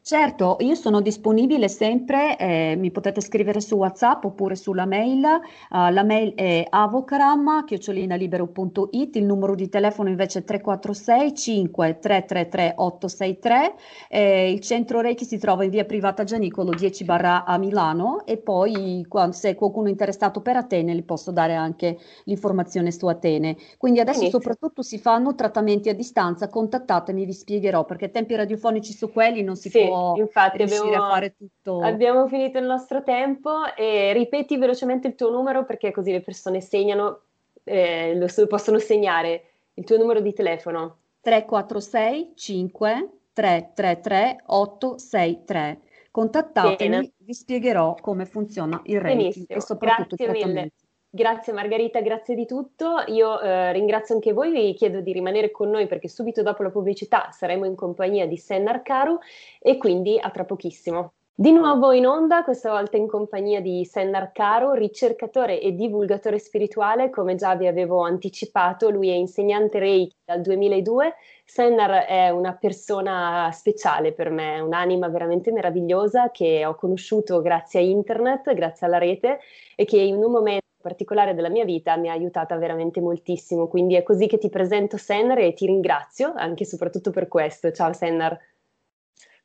[0.00, 5.24] Certo, io sono disponibile sempre, eh, mi potete scrivere su WhatsApp oppure sulla mail.
[5.24, 13.74] Uh, la mail è avocram-libero.it, il numero di telefono invece è 346 5333 863.
[14.08, 18.36] Eh, il centro Reiki si trova in via Privata Gianicolo 10 barra a Milano e
[18.36, 23.56] poi se qualcuno è interessato per Atene gli posso dare anche l'informazione su Atene.
[23.76, 24.42] Quindi adesso Benissimo.
[24.42, 29.54] soprattutto si fanno trattamenti a distanza, contattatemi, vi spiegherò perché tempi radiofonici su quelli non
[29.56, 31.80] si Sì, può infatti riuscire abbiamo- a fare tutto.
[31.80, 36.60] Abbiamo finito il nostro tempo e ripeti velocemente il tuo numero perché così le persone
[36.60, 37.22] segnano,
[37.64, 40.98] eh, lo so- possono segnare il tuo numero di telefono.
[41.20, 45.80] 346 5 333 863.
[46.10, 47.12] Contattatemi, Bene.
[47.18, 50.72] vi spiegherò come funziona il Reiki Benissimo, e soprattutto i grazie mille.
[51.10, 53.02] Grazie Margherita, grazie di tutto.
[53.06, 56.70] Io eh, ringrazio anche voi, vi chiedo di rimanere con noi perché subito dopo la
[56.70, 59.18] pubblicità saremo in compagnia di Sennar Caru
[59.58, 61.12] e quindi a tra pochissimo.
[61.38, 67.10] Di nuovo in onda, questa volta in compagnia di Sennar Caro, ricercatore e divulgatore spirituale,
[67.10, 71.14] come già vi avevo anticipato, lui è insegnante Reiki dal 2002.
[71.44, 77.82] Sennar è una persona speciale per me, un'anima veramente meravigliosa che ho conosciuto grazie a
[77.82, 79.40] internet, grazie alla rete
[79.74, 83.66] e che in un momento particolare della mia vita mi ha aiutata veramente moltissimo.
[83.66, 87.72] Quindi è così che ti presento Sennar e ti ringrazio anche e soprattutto per questo.
[87.72, 88.38] Ciao Sennar.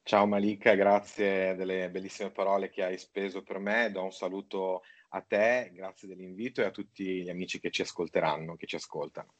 [0.04, 3.90] Ciao Malika, grazie delle bellissime parole che hai speso per me.
[3.92, 8.56] Do un saluto a te, grazie dell'invito e a tutti gli amici che ci ascolteranno,
[8.56, 9.34] che ci ascoltano.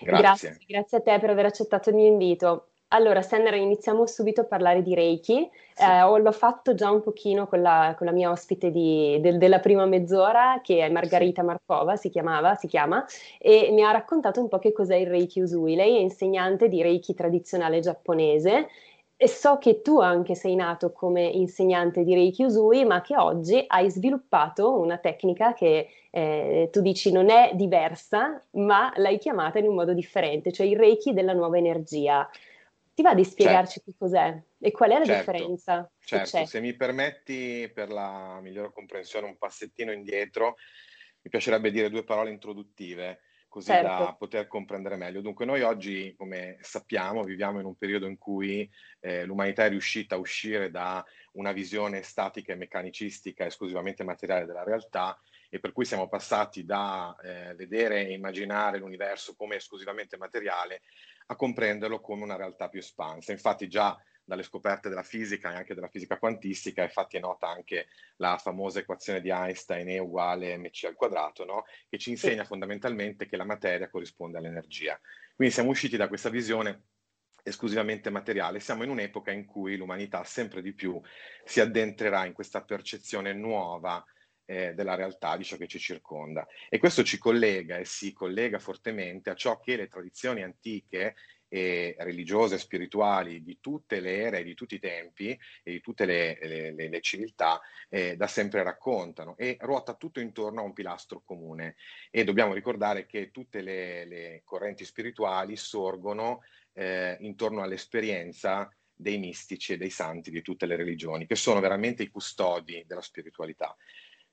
[0.00, 0.50] Grazie.
[0.50, 2.70] Grazie, grazie a te per aver accettato il mio invito.
[2.90, 5.50] Allora, Senner, iniziamo subito a parlare di Reiki.
[5.74, 5.82] Sì.
[5.84, 9.36] Eh, ho- l'ho fatto già un pochino con la, con la mia ospite di- del-
[9.36, 13.04] della prima mezz'ora, che è Margarita Markova, si chiamava, si chiama,
[13.38, 15.74] e mi ha raccontato un po' che cos'è il Reiki Usui.
[15.74, 18.68] Lei è insegnante di Reiki tradizionale giapponese
[19.20, 23.62] e so che tu anche sei nato come insegnante di Reiki Usui, ma che oggi
[23.66, 29.66] hai sviluppato una tecnica che eh, tu dici non è diversa, ma l'hai chiamata in
[29.66, 32.26] un modo differente, cioè il Reiki della nuova energia.
[32.98, 35.88] Ti va di spiegarci che cos'è e qual è la Certo, differenza?
[36.00, 40.56] Certo, se mi permetti per la migliore comprensione un passettino indietro,
[41.22, 45.20] mi piacerebbe dire due parole introduttive, così da Certo, poter comprendere meglio.
[45.20, 50.16] Dunque, noi oggi, come sappiamo, viviamo in un periodo in cui eh, l'umanità è riuscita
[50.16, 55.16] a uscire da una visione statica e meccanicistica esclusivamente materiale della realtà
[55.48, 60.82] e per cui siamo passati da eh, vedere e immaginare l'universo come esclusivamente materiale
[61.30, 63.32] a comprenderlo come una realtà più espansa.
[63.32, 67.88] Infatti già dalle scoperte della fisica e anche della fisica quantistica, infatti è nota anche
[68.16, 71.64] la famosa equazione di Einstein E uguale mc al quadrato, no?
[71.88, 75.00] che ci insegna fondamentalmente che la materia corrisponde all'energia.
[75.34, 76.82] Quindi siamo usciti da questa visione
[77.42, 81.00] esclusivamente materiale, siamo in un'epoca in cui l'umanità sempre di più
[81.44, 84.04] si addentrerà in questa percezione nuova
[84.48, 86.46] eh, della realtà, di ciò che ci circonda.
[86.70, 91.14] E questo ci collega e si collega fortemente a ciò che le tradizioni antiche
[91.50, 95.30] e religiose e spirituali di tutte le ere, di tutti i tempi
[95.62, 100.20] e di tutte le, le- le- le civiltà eh, da sempre raccontano e ruota tutto
[100.20, 101.76] intorno a un pilastro comune.
[102.10, 109.76] E dobbiamo ricordare che tutte le, correnti spirituali sorgono eh, intorno all'esperienza dei mistici e
[109.76, 113.74] dei santi di tutte le religioni, che sono veramente i custodi della spiritualità.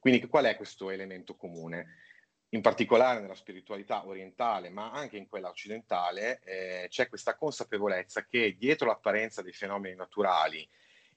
[0.06, 1.96] Quindi qual è questo elemento comune?
[2.50, 8.56] In particolare nella spiritualità orientale, ma anche in quella occidentale, eh, c'è questa consapevolezza che
[8.56, 10.70] dietro l'apparenza dei fenomeni naturali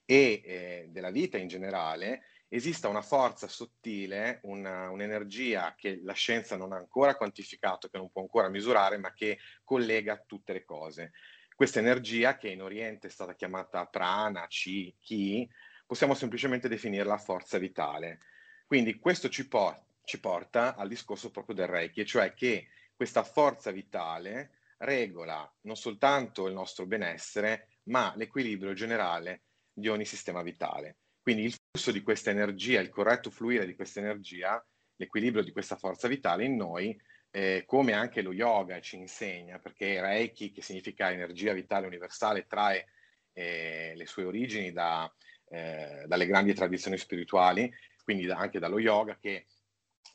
[0.05, 6.57] e eh, della vita in generale esista una forza sottile, una- un'energia che la scienza
[6.57, 11.11] non ha ancora quantificato, che non può ancora misurare, ma che collega tutte le cose.
[11.55, 15.47] Questa energia, che in Oriente è stata chiamata prana, chi, chi,
[15.85, 18.21] possiamo semplicemente definirla forza vitale.
[18.69, 23.71] Quindi questo ci, por- ci porta al discorso proprio del Reiki, cioè che questa forza
[23.71, 29.41] vitale regola non soltanto il nostro benessere, ma l'equilibrio generale
[29.73, 30.97] di ogni sistema vitale.
[31.19, 34.63] Quindi il flusso di questa energia, il corretto fluire di questa energia,
[34.97, 36.95] l'equilibrio di questa forza vitale in noi,
[37.31, 42.85] eh, come anche lo yoga ci insegna, perché Reiki, che significa energia vitale universale, trae
[43.33, 45.11] eh, le sue origini da,
[45.49, 47.73] eh, dalle grandi tradizioni spirituali,
[48.09, 49.45] quindi da- anche dallo yoga, che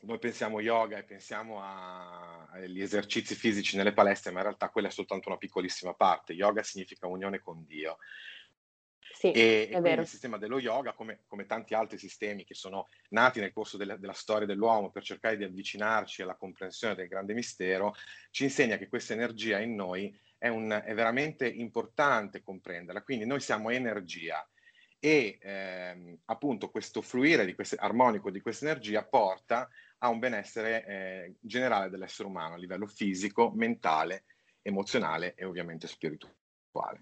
[0.01, 4.91] noi pensiamo yoga e pensiamo agli esercizi fisici nelle palestre, ma in realtà quella è
[4.91, 6.33] soltanto una piccolissima parte.
[6.33, 7.99] Yoga significa unione con Dio.
[8.99, 10.01] sì, E, e è quindi vero.
[10.01, 13.95] il sistema dello yoga, come, come tanti altri sistemi che sono nati nel corso della,
[13.95, 17.95] della storia dell'uomo per cercare di avvicinarci alla comprensione del grande mistero,
[18.29, 23.03] ci insegna che questa energia in noi è, un- è veramente importante comprenderla.
[23.03, 24.45] Quindi noi siamo energia
[25.05, 30.83] e ehm, appunto questo fluire di queste- armonico di questa energia porta a un benessere
[30.83, 34.25] eh, generale dell'essere umano a livello fisico, mentale,
[34.63, 37.01] emozionale e ovviamente spirituale.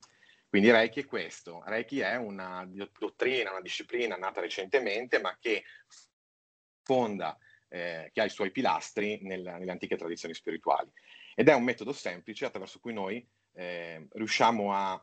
[0.49, 1.63] Quindi Reiki è questo.
[1.65, 5.63] Reiki è una dottrina, una disciplina nata recentemente, ma che
[6.81, 7.37] fonda,
[7.69, 10.91] eh, che ha i suoi pilastri nel- nelle antiche tradizioni spirituali.
[11.35, 15.01] Ed è un metodo semplice attraverso cui noi eh, riusciamo a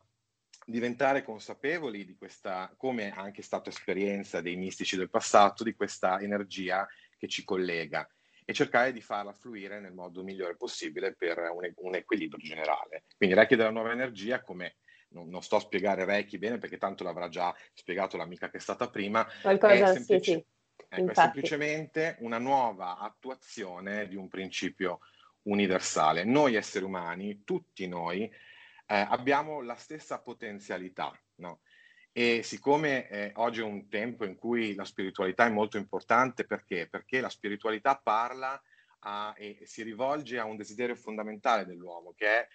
[0.65, 6.19] diventare consapevoli di questa, come è anche stata esperienza dei mistici del passato, di questa
[6.19, 8.07] energia che ci collega
[8.45, 13.03] e cercare di farla fluire nel modo migliore possibile per un, un equilibrio generale.
[13.15, 14.77] Quindi Reiki della nuova energia, come
[15.09, 18.61] non, non sto a spiegare Reiki bene perché tanto l'avrà già spiegato l'amica che è
[18.61, 20.45] stata prima, è, Qualcosa, sì, sì,
[20.87, 24.99] ecco, è semplicemente una nuova attuazione di un principio
[25.43, 26.23] universale.
[26.23, 28.31] Noi esseri umani, tutti noi,
[28.91, 31.61] eh, abbiamo la stessa potenzialità, no?
[32.11, 36.89] E siccome eh, oggi è un tempo in cui la spiritualità è molto importante, perché?
[36.89, 38.61] Perché la spiritualità parla
[39.03, 42.47] a- e si rivolge a un desiderio fondamentale dell'uomo, che è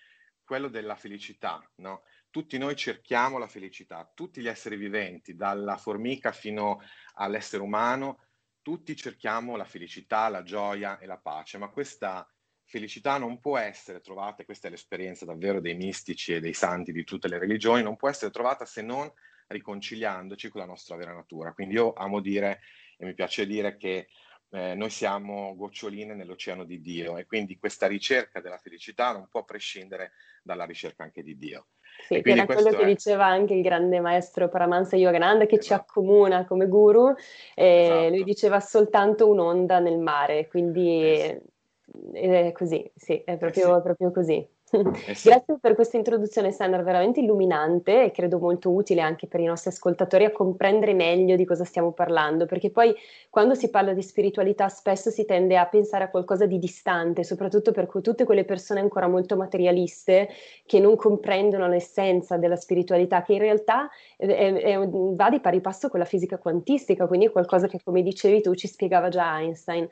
[0.45, 2.03] quello della felicità, no?
[2.29, 6.83] Tutti noi cerchiamo la felicità, tutti gli esseri viventi, dalla formica fino
[7.15, 8.27] all'essere umano,
[8.61, 12.29] tutti cerchiamo la felicità, la gioia e la pace, ma questa
[12.67, 17.05] felicità non può essere trovata, questa è l'esperienza davvero dei mistici e dei santi di
[17.05, 19.11] tutte le religioni, non può essere trovata se non
[19.49, 21.53] riconciliandoci con la nostra vera natura.
[21.53, 22.61] Quindi io amo dire
[22.99, 24.09] e mi piace dire che
[24.51, 29.45] eh, noi siamo goccioline nell'oceano di Dio e quindi questa ricerca della felicità non può
[29.45, 30.13] prescindere
[30.43, 31.69] dalla ricerca anche di Dio.
[32.07, 35.83] Sì, era quello che è- diceva anche il grande maestro Paramahansa Yogananda che ci Esatto.
[35.83, 37.15] accomuna come guru,
[37.55, 38.09] e Esatto.
[38.11, 41.43] lui diceva soltanto un'onda nel mare, quindi Eh
[42.13, 43.83] è così, sì, è Eh proprio, sì.
[43.83, 44.47] proprio così.
[45.07, 45.29] Eh sì.
[45.29, 49.71] Grazie per questa introduzione, Sandra, veramente illuminante e credo molto utile anche per i nostri
[49.71, 52.93] ascoltatori a comprendere meglio di cosa stiamo parlando, perché poi
[53.31, 57.71] quando si parla di spiritualità spesso si tende a pensare a qualcosa di distante, soprattutto
[57.71, 60.31] per tutte quelle persone ancora molto materialiste
[60.67, 65.89] che non comprendono l'essenza della spiritualità, che in realtà è, è, va di pari passo
[65.89, 69.89] con la fisica quantistica, quindi è qualcosa che, come dicevi tu, ci spiegava già Einstein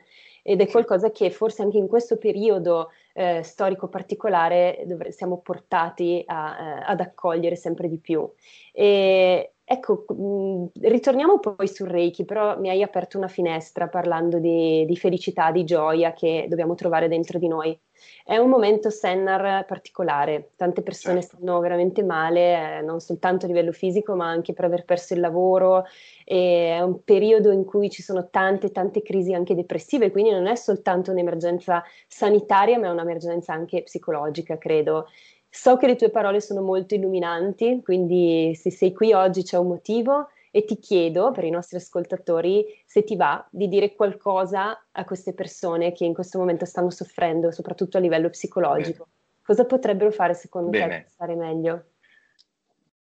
[0.47, 6.21] ed è qualcosa che forse anche in questo periodo eh, storico particolare dovre- siamo portati
[6.23, 8.29] a, eh, ad accogliere sempre di più.
[8.71, 14.85] E, ecco, mh, ritorniamo poi sul Reiki, però mi hai aperto una finestra parlando di,
[14.85, 17.77] di felicità, di gioia che dobbiamo trovare dentro di noi.
[18.23, 21.23] È un momento Sennar particolare, tante persone Certo.
[21.23, 25.19] stanno veramente male, eh, non soltanto a livello fisico, ma anche per aver perso il
[25.21, 25.85] lavoro.
[26.23, 30.47] E è un periodo in cui ci sono tante, tante crisi anche depressive, quindi non
[30.47, 35.07] è soltanto un'emergenza sanitaria, ma è un'emergenza anche psicologica, credo.
[35.55, 39.67] So che le tue parole sono molto illuminanti, quindi se sei qui oggi c'è un
[39.67, 45.05] motivo e ti chiedo per i nostri ascoltatori se ti va di dire qualcosa a
[45.05, 49.07] queste persone che in questo momento stanno soffrendo, soprattutto a livello psicologico.
[49.41, 51.01] Cosa potrebbero fare secondo te Bene.
[51.01, 51.85] per stare meglio?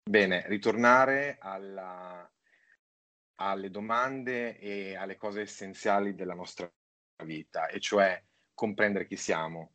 [0.02, 2.28] Bene, ritornare alla-
[3.36, 6.68] alle domande e alle cose essenziali della nostra
[7.24, 8.20] vita, e cioè
[8.52, 9.70] comprendere chi siamo.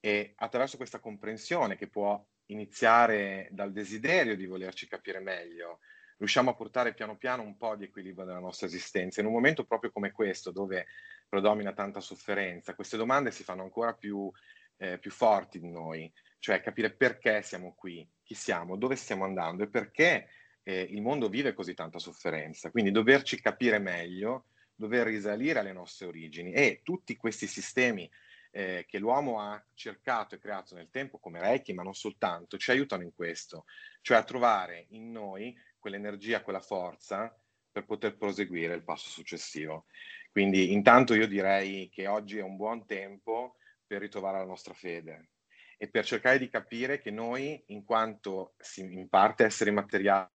[0.00, 5.80] E attraverso questa comprensione, che può iniziare dal desiderio di volerci capire meglio,
[6.18, 9.20] riusciamo a portare piano piano un po' di equilibrio nella nostra esistenza.
[9.20, 10.86] In un momento proprio come questo, dove
[11.28, 14.30] predomina tanta sofferenza, queste domande si fanno ancora più,
[14.76, 19.64] eh, più forti di noi, cioè capire perché siamo qui, chi siamo, dove stiamo andando
[19.64, 20.28] e perché
[20.62, 22.70] eh, il mondo vive così tanta sofferenza.
[22.70, 28.08] Quindi doverci capire meglio, dover risalire alle nostre origini e tutti questi sistemi
[28.50, 32.70] eh, che l'uomo ha cercato e creato nel tempo, come Reiki, ma non soltanto, ci
[32.70, 33.64] aiutano in questo,
[34.00, 37.34] cioè a trovare in noi quell'energia, quella forza
[37.70, 39.86] per poter proseguire il passo successivo.
[40.30, 45.30] Quindi intanto io direi che oggi è un buon tempo per ritrovare la nostra fede
[45.76, 50.28] e per cercare di capire che noi, in quanto in parte esseri materiali,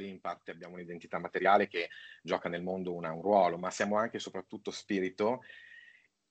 [0.00, 1.90] in parte abbiamo un'identità materiale che
[2.22, 5.42] gioca nel mondo una- un ruolo, ma siamo anche e soprattutto spirito.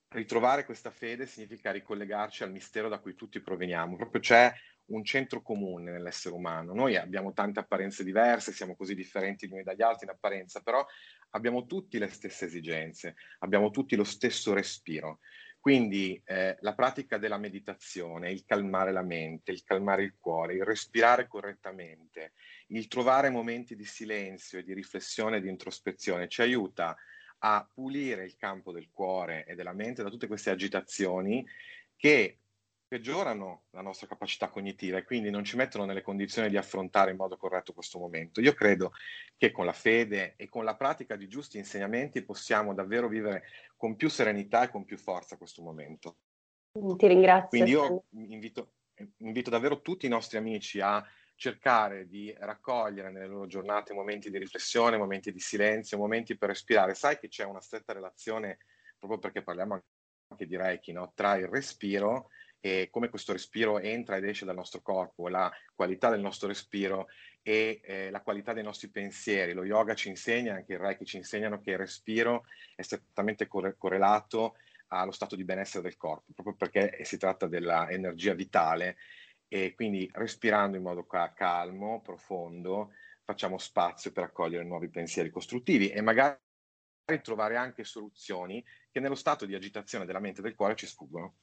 [0.10, 3.98] Ritrovare questa fede significa ricollegarci al mistero da cui tutti proveniamo.
[3.98, 4.54] Proprio c'è
[4.86, 6.74] un centro comune nell'essere umano.
[6.74, 10.86] Noi abbiamo tante apparenze diverse, siamo così differenti gli uni dagli altri in apparenza, però
[11.32, 15.20] abbiamo tutti le stesse esigenze, abbiamo tutti lo stesso respiro.
[15.60, 20.64] Quindi eh, la pratica della meditazione, il calmare la mente, il calmare il cuore, il
[20.64, 22.32] respirare correttamente,
[22.68, 26.96] il trovare momenti di silenzio e di riflessione e di introspezione ci aiuta a
[27.74, 31.46] pulire il campo del cuore e della mente da tutte queste agitazioni
[31.96, 32.40] che
[32.88, 37.18] peggiorano la nostra capacità cognitiva e quindi non ci mettono nelle condizioni di affrontare in
[37.18, 38.40] modo corretto questo momento.
[38.40, 38.94] Io credo
[39.36, 43.44] che con la fede e con la pratica di giusti insegnamenti possiamo davvero vivere
[43.76, 46.18] con più serenità e con più forza questo momento.
[46.72, 47.50] Ti ringrazio.
[47.50, 48.74] Quindi io invito,
[49.18, 51.04] invito davvero tutti i nostri amici a
[51.38, 56.96] cercare di raccogliere nelle loro giornate momenti di riflessione, momenti di silenzio, momenti per respirare.
[56.96, 58.58] Sai che c'è una stretta relazione,
[58.98, 59.82] proprio perché parliamo
[60.30, 61.14] anche di Reiki, no?
[61.16, 62.30] tra il respiro
[62.60, 67.08] e come questo respiro entra ed esce dal nostro corpo, la qualità del nostro respiro
[67.44, 69.54] e eh, la qualità dei nostri pensieri.
[69.54, 73.76] Lo yoga ci insegna, anche il Reiki ci insegnano che il respiro è strettamente corre-
[73.78, 74.56] correlato
[74.88, 78.98] allo stato di benessere del corpo, proprio perché si tratta dell'energia vitale
[79.48, 82.92] e quindi respirando in modo ca- calmo, profondo,
[83.24, 86.40] facciamo spazio per accogliere nuovi pensieri costruttivi e magari
[87.22, 91.38] trovare anche soluzioni che nello stato di agitazione della mente e del cuore ci sfuggono.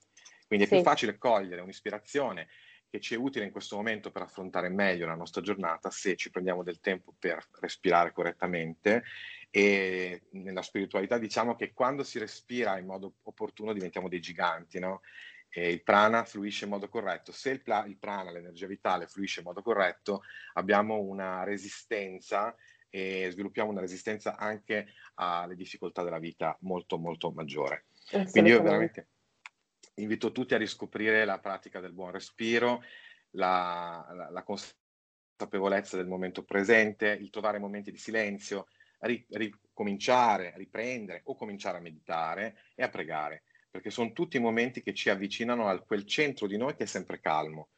[0.47, 0.75] Quindi è Sì.
[0.75, 2.49] più facile cogliere un'ispirazione
[2.91, 6.31] che ci è utile in questo momento per affrontare meglio la nostra giornata se ci
[6.31, 9.03] prendiamo del tempo per respirare correttamente
[9.51, 15.01] e nella spiritualità diciamo che quando si respira in modo opportuno diventiamo dei giganti, no?
[15.57, 17.31] E il prana fluisce in modo corretto.
[17.31, 20.23] Se il, pla- il prana, l'energia vitale, fluisce in modo corretto,
[20.55, 22.55] abbiamo una resistenza
[22.91, 27.87] e sviluppiamo una resistenza anche alle difficoltà della vita molto molto maggiore.
[28.31, 29.09] Quindi io veramente
[29.97, 32.83] invito tutti a riscoprire la pratica del buon respiro,
[33.31, 38.67] la, la- la consapevolezza del momento presente, il trovare momenti di silenzio,
[39.01, 43.45] ri- ricominciare, riprendere o cominciare a meditare e a pregare,
[43.75, 47.19] perché sono tutti momenti che ci avvicinano a quel centro di noi che è sempre
[47.19, 47.71] calmo.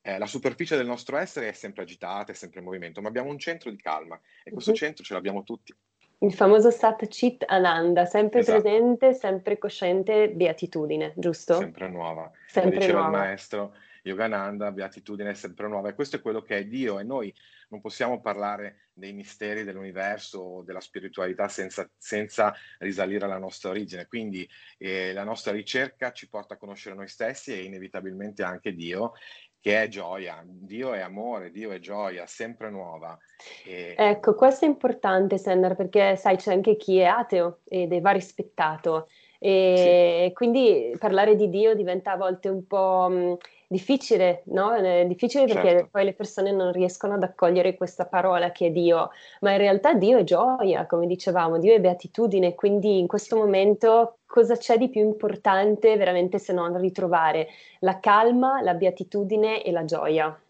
[0.00, 3.28] Eh, la superficie del nostro essere è sempre agitata, è sempre in movimento, ma abbiamo
[3.28, 4.76] un centro di calma e questo Mhm.
[4.76, 5.74] centro ce l'abbiamo tutti.
[6.20, 8.62] Il famoso Sat Chit Ananda, sempre Esatto.
[8.62, 11.56] presente, sempre cosciente, beatitudine, giusto?
[11.58, 12.28] sempre nuova.
[12.28, 13.18] Come Sempre diceva il nuova.
[13.18, 15.90] maestro Yogananda, beatitudine sempre nuova.
[15.90, 16.98] E questo è quello che è Dio.
[16.98, 17.34] E noi
[17.68, 24.06] non possiamo parlare dei misteri dell'universo o della spiritualità senza, senza risalire alla nostra origine.
[24.06, 24.48] Quindi
[24.78, 29.12] eh, la nostra ricerca ci porta a conoscere noi stessi e inevitabilmente anche Dio,
[29.60, 30.42] che è gioia.
[30.46, 33.18] Dio è amore, Dio è gioia, sempre nuova.
[33.64, 38.00] E- Ecco, questo è importante, Sender, perché sai, c'è anche chi è ateo ed è
[38.00, 39.08] va rispettato.
[39.38, 43.36] E quindi parlare di Dio diventa a volte un po' mh,
[43.68, 44.72] difficile, no?
[44.74, 45.88] È difficile perché Certo.
[45.90, 49.10] poi le persone non riescono ad accogliere questa parola che è Dio,
[49.40, 54.18] ma in realtà Dio è gioia, come dicevamo, Dio è beatitudine, quindi in questo momento
[54.26, 57.48] cosa c'è di più importante veramente se non ritrovare
[57.80, 60.40] la calma, la beatitudine e la gioia?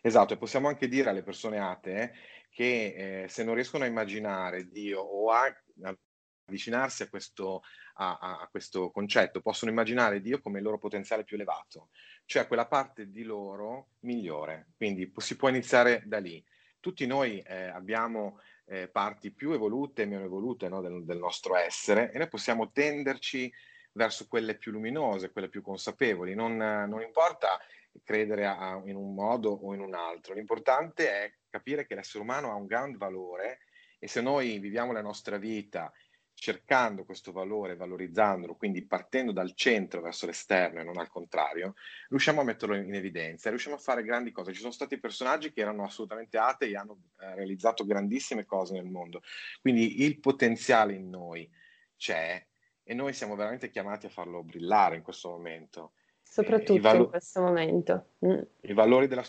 [0.00, 2.12] Esatto, e possiamo anche dire alle persone atee
[2.50, 5.44] che eh, se non riescono a immaginare Dio o a,
[5.82, 5.96] a
[6.46, 7.62] avvicinarsi a questo,
[7.94, 11.88] a, a- questo concetto, possono immaginare Dio come il loro potenziale più elevato,
[12.26, 14.68] cioè quella parte di loro migliore.
[14.76, 16.44] Quindi si può iniziare da lì.
[16.80, 21.56] Tutti noi eh, abbiamo eh, parti più evolute e meno evolute no, del, del nostro
[21.56, 23.52] essere e noi possiamo tenderci
[23.92, 26.34] verso quelle più luminose, quelle più consapevoli.
[26.34, 27.58] Non, non importa
[28.02, 30.34] credere a- in un modo o in un altro.
[30.34, 33.60] L'importante è capire che l'essere umano ha un grande valore
[33.98, 35.90] e se noi viviamo la nostra vita
[36.34, 41.74] cercando questo valore, valorizzandolo, quindi partendo dal centro verso l'esterno e non al contrario,
[42.08, 44.52] riusciamo a metterlo in evidenza, riusciamo a fare grandi cose.
[44.52, 48.86] Ci sono stati personaggi che erano assolutamente atei e hanno eh, realizzato grandissime cose nel
[48.86, 49.22] mondo.
[49.60, 51.48] Quindi il potenziale in noi
[51.96, 52.44] c'è
[52.82, 55.92] e noi siamo veramente chiamati a farlo brillare in questo momento.
[56.22, 58.06] Soprattutto i valo- in questo momento.
[58.26, 58.40] Mm.
[58.62, 59.24] I valori della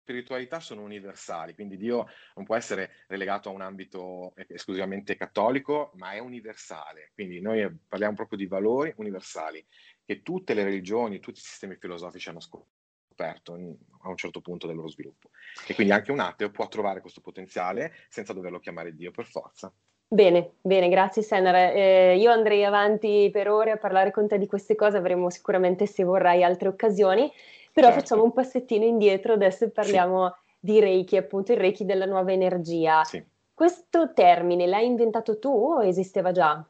[0.00, 6.12] spiritualità sono universali, quindi Dio non può essere relegato a un ambito esclusivamente cattolico, ma
[6.12, 7.10] è universale.
[7.14, 9.64] Quindi noi parliamo proprio di valori universali
[10.04, 14.76] che tutte le religioni, tutti i sistemi filosofici hanno scoperto a un certo punto del
[14.76, 15.30] loro sviluppo.
[15.66, 19.72] E quindi anche un ateo può trovare questo potenziale senza doverlo chiamare Dio per forza.
[20.12, 21.54] Bene, bene, grazie Sennar.
[21.54, 25.86] Eh, io andrei avanti per ore a parlare con te di queste cose, avremo sicuramente,
[25.86, 27.30] se vorrai, altre occasioni,
[27.72, 28.00] però Certo.
[28.00, 33.02] facciamo un passettino indietro adesso e parliamo di Reiki, appunto il Reiki della nuova energia.
[33.04, 33.24] Sì.
[33.54, 36.64] Questo termine l'hai inventato tu o esisteva già?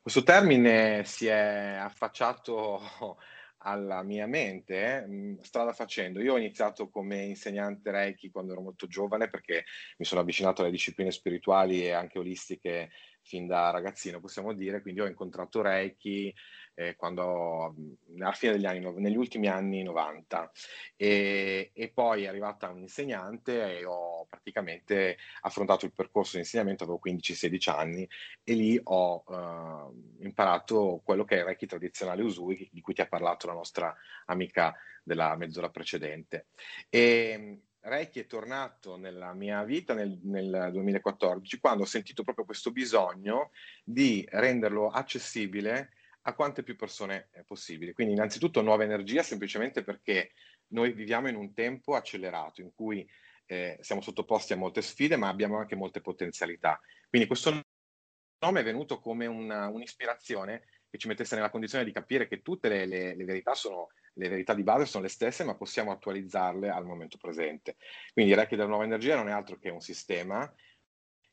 [0.00, 2.80] Questo termine si è affacciato
[3.62, 6.20] alla mia mente strada facendo.
[6.20, 9.64] Io ho iniziato come insegnante Reiki quando ero molto giovane perché
[9.98, 12.90] mi sono avvicinato alle discipline spirituali e anche olistiche
[13.22, 16.34] fin da ragazzino, possiamo dire, quindi ho incontrato Reiki
[16.74, 20.50] eh, quando, mh, alla fine degli anni, negli ultimi anni 90
[20.96, 26.84] e, e poi è arrivata un insegnante e ho praticamente affrontato il percorso di insegnamento,
[26.84, 28.08] avevo 15-16 anni
[28.42, 33.06] e lì ho eh, imparato quello che è Reiki tradizionale Usui, di cui ti ha
[33.08, 33.94] parlato la nostra
[34.26, 36.46] amica della mezz'ora precedente.
[36.88, 42.44] E mm, Reiki è tornato nella mia vita nel, nel 2014, quando ho sentito proprio
[42.44, 43.50] questo bisogno
[43.82, 47.94] di renderlo accessibile a quante più persone possibile.
[47.94, 50.32] Quindi innanzitutto nuova energia, semplicemente perché
[50.68, 53.08] noi viviamo in un tempo accelerato in cui
[53.46, 56.78] eh, siamo sottoposti a molte sfide, ma abbiamo anche molte potenzialità.
[57.08, 57.62] Quindi questo
[58.44, 62.68] nome è venuto come una- un'ispirazione che ci mettesse nella condizione di capire che tutte
[62.68, 66.68] le, le- le verità sono le verità di base sono le stesse, ma possiamo attualizzarle
[66.68, 67.76] al momento presente.
[68.12, 70.52] Quindi il Reiki della nuova energia non è altro che un sistema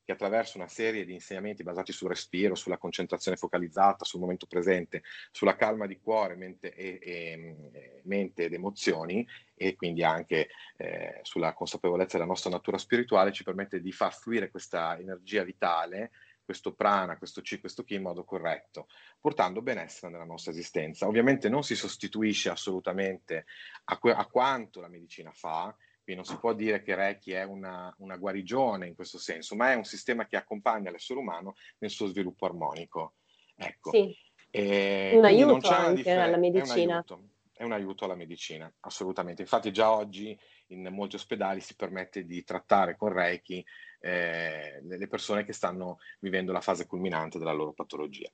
[0.08, 5.04] che attraverso una serie di insegnamenti basati sul respiro, sulla concentrazione focalizzata, sul momento presente,
[5.32, 10.48] sulla calma di cuore, mente, e, e- mente ed emozioni e quindi anche
[10.78, 16.12] eh, sulla consapevolezza della nostra natura spirituale ci permette di far fluire questa energia vitale,
[16.48, 18.88] questo prana, questo chi, questo chi in modo corretto,
[19.20, 21.06] portando benessere nella nostra esistenza.
[21.06, 23.46] Ovviamente non si sostituisce assolutamente
[23.84, 27.44] a, que- a quanto la medicina fa, quindi non si può dire che Reiki è
[27.44, 31.90] una, una guarigione in questo senso, ma è un sistema che accompagna l'essere umano nel
[31.90, 33.16] suo sviluppo armonico.
[33.58, 33.90] Ecco.
[33.92, 34.16] Sì,
[34.50, 36.94] E Un quindi non aiuto c'è anche differen- alla è un medicina.
[36.94, 37.24] aiuto,
[37.58, 39.42] è un aiuto alla medicina, assolutamente.
[39.42, 40.38] Infatti già oggi
[40.68, 43.66] in molti ospedali si permette di trattare con Reiki
[44.00, 48.30] eh, le persone che stanno vivendo la fase culminante della loro patologia.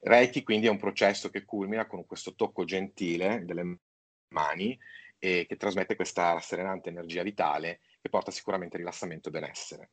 [0.00, 3.78] Reiki quindi è un processo che culmina con questo tocco gentile delle
[4.28, 4.76] mani
[5.18, 9.90] e che trasmette questa rasserenante energia vitale che porta sicuramente rilassamento e benessere.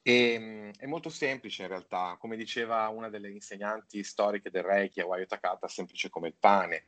[0.00, 5.00] E, mh, è molto semplice in realtà, come diceva una delle insegnanti storiche del Reiki,
[5.00, 6.86] Hawaii Takata, semplice come il pane.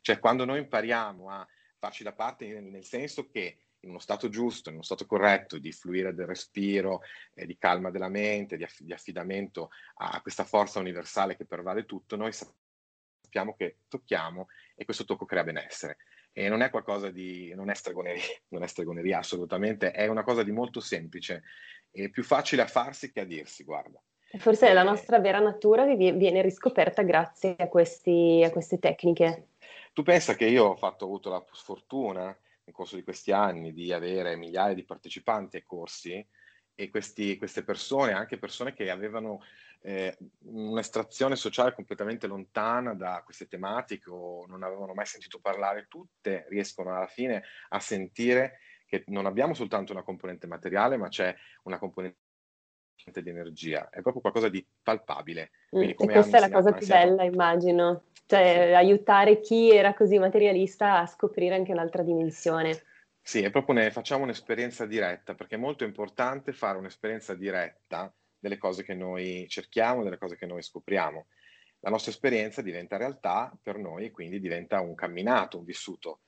[0.00, 1.46] Cioè quando noi impariamo a
[1.78, 5.72] farci da parte nel, senso che in uno stato giusto, in uno stato corretto di
[5.72, 7.02] fluire del respiro,
[7.34, 11.84] eh, di calma della mente, di, aff- di, affidamento a questa forza universale che pervade
[11.84, 15.98] tutto, noi sappiamo che tocchiamo e questo tocco crea benessere.
[16.32, 20.42] E non è qualcosa di, non è stregoneria, non è stregoneria assolutamente, è una cosa
[20.42, 21.42] di molto semplice
[21.90, 24.00] e più facile a farsi che a dirsi, guarda.
[24.38, 29.46] Forse è la nostra vera natura che viene riscoperta grazie a, questi, a queste tecniche.
[29.96, 33.72] Tu pensa che io ho, fatto, ho avuto la sfortuna nel corso di questi anni
[33.72, 36.22] di avere migliaia di partecipanti ai corsi
[36.74, 39.40] e questi, queste persone, anche persone che avevano
[39.80, 46.44] eh, un'estrazione sociale completamente lontana da queste tematiche o non avevano mai sentito parlare, tutte
[46.50, 51.78] riescono alla fine a sentire che non abbiamo soltanto una componente materiale, ma c'è una
[51.78, 52.18] componente
[53.04, 55.50] di energia, è proprio qualcosa di palpabile.
[55.76, 58.74] Mm, e questa è la cosa più bella, immagino, cioè sì.
[58.74, 62.82] aiutare chi era così materialista a scoprire anche un'altra dimensione.
[63.20, 68.58] Sì, è proprio ne facciamo un'esperienza diretta, perché è molto importante fare un'esperienza diretta delle
[68.58, 71.26] cose che noi cerchiamo, delle cose che noi scopriamo.
[71.80, 76.20] La nostra esperienza diventa realtà per noi e quindi diventa un camminato, un vissuto.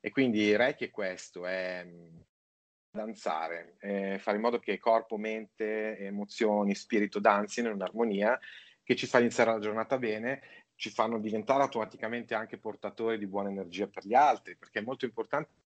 [0.00, 1.86] E quindi Reiki è questo, è
[2.92, 8.38] danzare, eh, fare in modo che corpo, mente, emozioni, spirito danzino in un'armonia
[8.82, 10.42] che ci fa iniziare la giornata bene,
[10.74, 15.06] ci fanno diventare automaticamente anche portatori di buona energia per gli altri, perché è molto
[15.06, 15.61] importante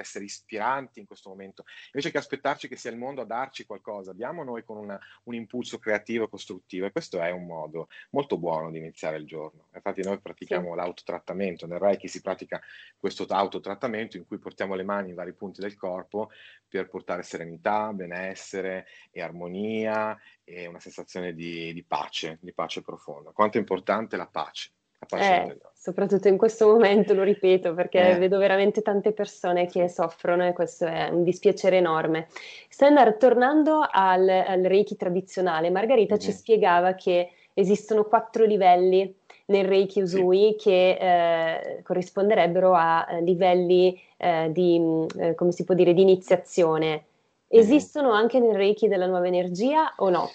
[0.00, 4.12] essere ispiranti in questo momento, invece che aspettarci che sia il mondo a darci qualcosa,
[4.12, 8.38] diamo noi con una, un impulso creativo e costruttivo e questo è un modo molto
[8.38, 9.68] buono di iniziare il giorno.
[9.74, 10.76] Infatti noi pratichiamo sì.
[10.76, 12.60] l'autotrattamento, nel Reiki si pratica
[12.96, 16.30] questo autotrattamento in cui portiamo le mani in vari punti del corpo
[16.68, 23.30] per portare serenità, benessere e armonia e una sensazione di, di pace, di pace profonda.
[23.32, 24.70] Quanto è importante la pace.
[25.10, 28.18] Eh, soprattutto in questo momento, lo ripeto, perché eh.
[28.18, 32.28] vedo veramente tante persone che soffrono e questo è un dispiacere enorme.
[32.68, 36.18] Stendar, tornando al, al Reiki tradizionale, Margherita mm.
[36.18, 39.14] ci spiegava che esistono quattro livelli
[39.46, 40.68] nel Reiki Usui sì.
[40.68, 46.02] che eh, corrisponderebbero a eh, livelli eh, di, mm, eh, come si può dire, di
[46.02, 47.04] iniziazione.
[47.48, 48.14] Esistono mm.
[48.14, 50.30] anche nel Reiki della nuova energia o no?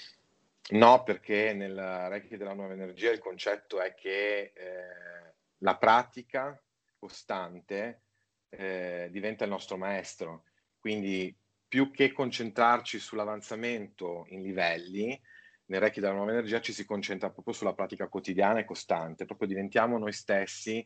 [0.70, 1.78] No, perché nel
[2.10, 6.62] Reiki della nuova energia il concetto è che eh, la pratica
[6.98, 8.02] costante
[8.50, 10.44] eh, diventa il nostro maestro.
[10.78, 11.34] Quindi
[11.68, 15.20] più che concentrarci sull'avanzamento in livelli,
[15.68, 19.48] nel Reiki della nuova energia ci si concentra proprio sulla pratica quotidiana e costante, proprio
[19.48, 20.86] diventiamo noi stessi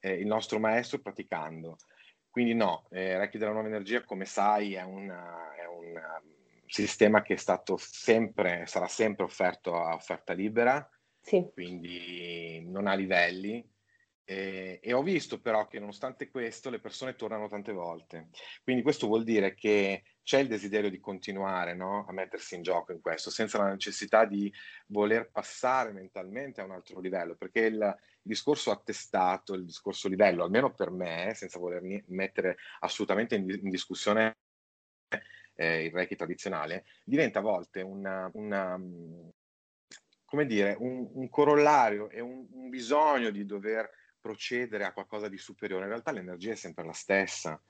[0.00, 1.78] eh, il nostro maestro praticando.
[2.28, 5.92] Quindi no, eh, Reiki della nuova energia, come sai, è, una, è un
[6.72, 10.88] sistema che è stato sempre, sarà sempre offerto a offerta libera,
[11.20, 11.50] sì.
[11.52, 13.68] quindi non ha livelli.
[14.24, 18.28] E, e, ho visto però che nonostante questo le persone tornano tante volte.
[18.62, 22.06] Quindi questo vuol dire che c'è il desiderio di continuare no?
[22.08, 24.50] a mettersi in gioco in questo, senza la necessità di
[24.86, 30.44] voler passare mentalmente a un altro livello, perché il, il discorso attestato, il discorso livello,
[30.44, 34.36] almeno per me, senza voler mettere assolutamente in, in discussione
[35.54, 38.80] eh, il Reiki tradizionale, diventa a volte una, una
[40.32, 45.36] come dire, un, un corollario e un, un, bisogno di dover procedere a qualcosa di
[45.36, 45.82] superiore.
[45.82, 47.62] In realtà l'energia è sempre la stessa.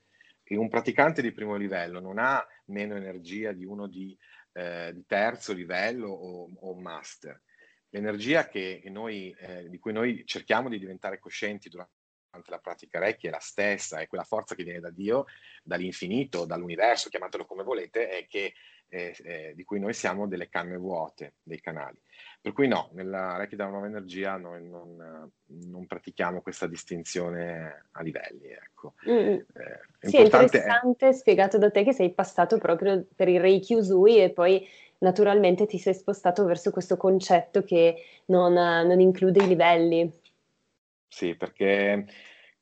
[0.45, 4.17] E un praticante di primo livello non ha meno energia di uno di,
[4.53, 7.43] eh, di terzo livello o, o master.
[7.89, 8.49] L'energia
[8.91, 12.02] noi, eh, di cui noi cerchiamo di diventare coscienti durante
[12.47, 15.27] la pratica Reiki è la stessa, è quella forza che viene da Dio,
[15.63, 18.55] dall'infinito, dall'universo, chiamatelo come volete, e che,
[18.89, 22.01] eh, eh, di cui noi siamo delle canne vuote, dei canali.
[22.41, 28.03] Per cui no, nella Reiki della nuova energia noi non, non pratichiamo questa distinzione a
[28.03, 28.49] livelli.
[28.49, 28.95] Ecco.
[29.09, 29.17] Mm.
[29.19, 29.45] Eh,
[30.01, 31.13] sì, è interessante, è...
[31.13, 34.67] spiegato da te che sei passato proprio per il Reiki Usui e poi
[34.99, 40.21] naturalmente ti sei spostato verso questo concetto che non, non include i livelli.
[41.13, 42.07] Sì, perché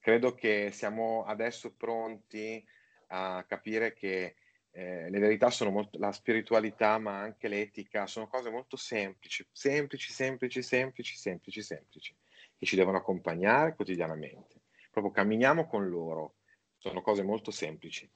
[0.01, 2.63] credo che siamo adesso pronti
[3.11, 4.35] a capire che
[4.73, 10.13] eh, le verità sono molto, la spiritualità, ma anche l'etica, sono cose molto semplici, semplici,
[10.13, 12.17] semplici, semplici, semplici, semplici,
[12.59, 14.63] che ci devono accompagnare quotidianamente.
[14.91, 16.39] Proprio camminiamo con loro,
[16.77, 18.11] sono cose molto semplici.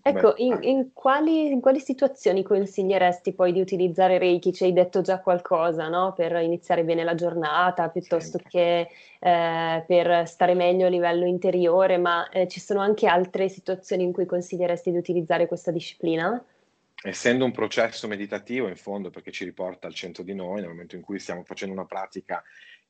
[0.00, 4.52] Ecco, in, in, quali, in, quali, situazioni consiglieresti poi di utilizzare Reiki?
[4.52, 6.14] Ci hai detto già qualcosa, no?
[6.14, 8.50] Per iniziare bene la giornata, piuttosto Sempre.
[8.50, 8.88] che
[9.20, 14.12] eh, per stare meglio a livello interiore, ma eh, ci sono anche altre situazioni in
[14.12, 16.42] cui consiglieresti di utilizzare questa disciplina?
[17.04, 20.96] Essendo un processo meditativo, in fondo, perché ci riporta al centro di noi, nel momento
[20.96, 22.42] in cui stiamo facendo una pratica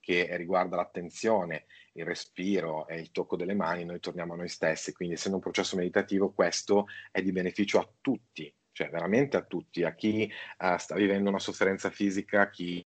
[0.03, 4.93] che riguarda l'attenzione, il respiro e il tocco delle mani, noi torniamo a noi stessi.
[4.93, 9.85] Quindi, essendo un processo meditativo, questo è di beneficio a tutti, cioè veramente a tutti,
[9.85, 12.85] a chi uh, sta vivendo una sofferenza fisica, a chi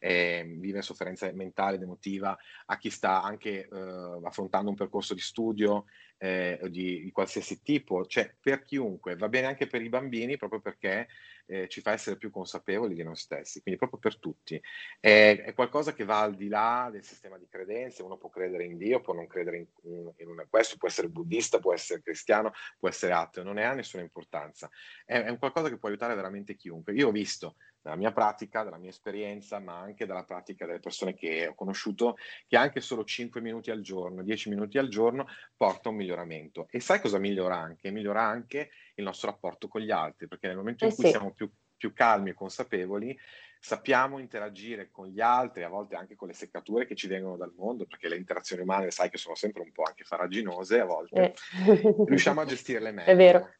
[0.00, 2.36] eh, vive sofferenza mentale ed emotiva,
[2.66, 5.84] a chi sta anche eh, affrontando un percorso di studio
[6.18, 10.60] eh, di, di, qualsiasi tipo, cioè per chiunque, va bene anche per i bambini proprio
[10.60, 11.08] perché
[11.46, 14.60] eh, ci fa essere più consapevoli di noi stessi, quindi proprio per tutti.
[15.00, 18.64] È, è, qualcosa che va al di là del sistema di credenze, uno può credere
[18.64, 22.52] in Dio, può non credere in, in, in questo, può essere buddista, può essere cristiano,
[22.78, 24.70] può essere ateo, non ne ha nessuna importanza.
[25.04, 26.94] È, è un qualcosa che può aiutare veramente chiunque.
[26.94, 31.12] Io ho visto dalla mia pratica, dalla mia esperienza, ma anche dalla pratica delle persone
[31.12, 32.16] che ho conosciuto,
[32.46, 36.66] che anche solo 5 minuti al giorno, 10 minuti al giorno porta a un miglioramento.
[36.70, 37.90] E sai cosa migliora anche?
[37.90, 41.10] Migliora anche il nostro rapporto con gli altri, perché nel momento in eh cui sì.
[41.10, 43.14] siamo più, più calmi e consapevoli,
[43.60, 47.52] sappiamo interagire con gli altri, a volte anche con le seccature che ci vengono dal
[47.54, 51.34] mondo, perché le interazioni umane sai che sono sempre un po' anche faraginose a volte,
[51.66, 51.94] eh.
[52.06, 53.10] riusciamo a gestirle meglio.
[53.12, 53.54] È vero.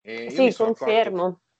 [0.00, 1.22] E sì, confermo.
[1.26, 1.50] Accorto...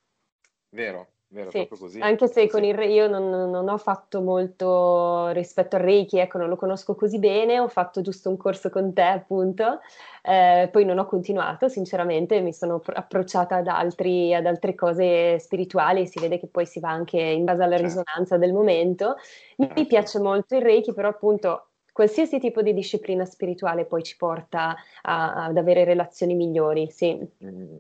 [0.73, 1.99] Vero, Vero, sì, così.
[2.01, 6.37] Anche se con il Reiki io non, non, ho fatto molto rispetto al Reiki, ecco,
[6.37, 9.81] non lo conosco così bene, ho fatto giusto un corso con te, appunto,
[10.23, 16.07] eh, poi non ho continuato, sinceramente, mi sono approcciata ad, altri, ad altre cose spirituali,
[16.07, 17.87] si vede che poi si va anche in base alla certo.
[17.87, 19.17] risonanza del momento.
[19.57, 19.87] Mi certo.
[19.87, 25.45] piace molto il Reiki, però appunto qualsiasi tipo di disciplina spirituale poi ci porta a,
[25.45, 27.17] ad avere relazioni migliori, sì.
[27.45, 27.77] Mm.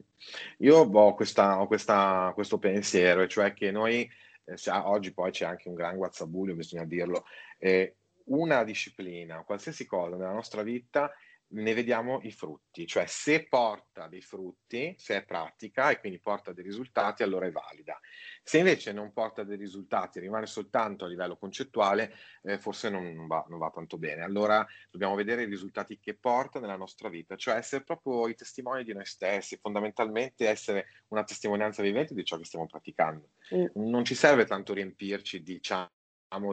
[0.59, 4.09] Io ho, questa, ho questa, questo pensiero, cioè che noi,
[4.45, 7.25] eh, oggi poi c'è anche un gran guazzabulio, bisogna dirlo,
[7.59, 11.11] eh, una disciplina, qualsiasi cosa nella nostra vita
[11.53, 16.53] ne vediamo i frutti, cioè se porta dei frutti, se è pratica e quindi porta
[16.53, 17.99] dei risultati, allora è valida.
[18.43, 23.27] Se invece non porta dei risultati, rimane soltanto a livello concettuale, eh, forse non, non,
[23.27, 24.23] va, non, va, tanto bene.
[24.23, 28.85] Allora dobbiamo vedere i risultati che porta nella nostra vita, cioè essere proprio i testimoni
[28.85, 33.31] di noi stessi, fondamentalmente essere una testimonianza vivente di ciò che stiamo praticando.
[33.55, 33.67] Mm.
[33.91, 35.91] Non ci serve tanto riempirci, diciamo,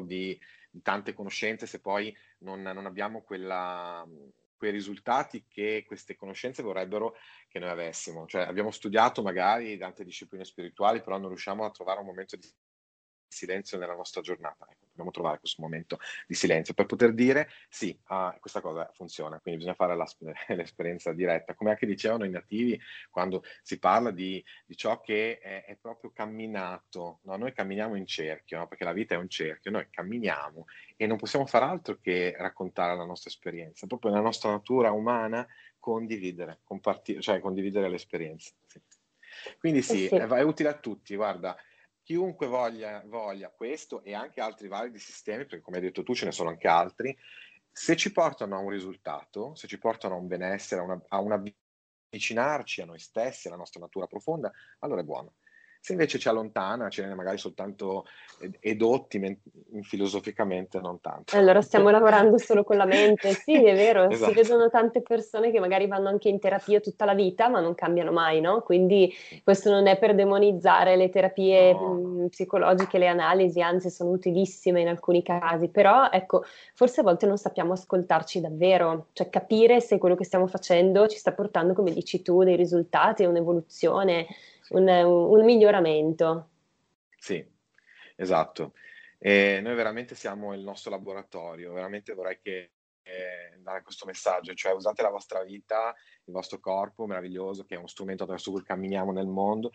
[0.02, 0.38] di,
[0.70, 4.06] di tante conoscenze se poi non, non abbiamo quella
[4.60, 7.16] quei risultati che queste conoscenze vorrebbero
[7.47, 8.28] che noi avessimo.
[8.28, 12.47] Cioè abbiamo studiato magari tante discipline spirituali, però non riusciamo a trovare un momento di
[13.30, 14.65] silenzio nella nostra giornata.
[14.69, 19.39] Ecco, dobbiamo trovare questo momento di silenzio per poter dire sì, ah, questa cosa funziona,
[19.39, 19.95] quindi bisogna fare
[20.55, 21.55] l'esperienza diretta.
[21.55, 26.11] Come anche dicevano i nativi quando si parla di, di ciò che è, è, proprio
[26.11, 27.38] camminato, no?
[27.38, 28.67] noi camminiamo in cerchio, no?
[28.67, 30.65] perché la vita è un cerchio, noi camminiamo
[30.97, 35.47] e non possiamo fare altro che raccontare la nostra esperienza, proprio nella nostra natura umana
[35.80, 38.51] condividere, compartire, cioè condividere l'esperienza.
[38.65, 38.82] Sì.
[39.57, 40.15] Quindi sì, eh sì.
[40.15, 41.55] È utile a tutti, guarda,
[42.10, 46.26] chiunque voglia, voglia, questo e anche altri validi sistemi, perché come hai detto tu ce
[46.26, 47.16] ne sono anche altri,
[47.72, 51.20] se ci portano a un risultato, se ci portano a un benessere, a, una, a
[51.20, 51.53] un
[52.10, 55.36] avvicinarci a noi stessi, alla nostra natura profonda, allora è buono.
[55.82, 58.05] Se invece ci allontana, ce ne magari soltanto
[58.59, 59.39] edotti
[59.82, 61.36] filosoficamente, non tanto.
[61.36, 64.32] Allora stiamo lavorando solo con la mente, sì è vero, esatto.
[64.32, 67.75] si vedono tante persone che magari vanno anche in terapia tutta la vita ma non
[67.75, 68.61] cambiano mai, no?
[68.61, 69.13] Quindi
[69.43, 72.27] questo non è per demonizzare le terapie no.
[72.30, 77.38] psicologiche, le analisi, anzi sono utilissime in alcuni casi, però ecco, forse a volte non
[77.38, 82.21] sappiamo ascoltarci davvero, cioè capire se quello che stiamo facendo ci sta portando, come dici
[82.21, 84.27] tu, dei risultati, un'evoluzione
[84.70, 86.49] un, un miglioramento.
[87.17, 87.45] Sì,
[88.15, 88.74] esatto.
[89.17, 92.72] E noi veramente siamo il nostro laboratorio, veramente vorrei che
[93.03, 95.93] eh, dare questo messaggio, cioè usate la vostra vita,
[96.26, 99.72] il vostro corpo meraviglioso, che è uno strumento attraverso cui camminiamo nel mondo,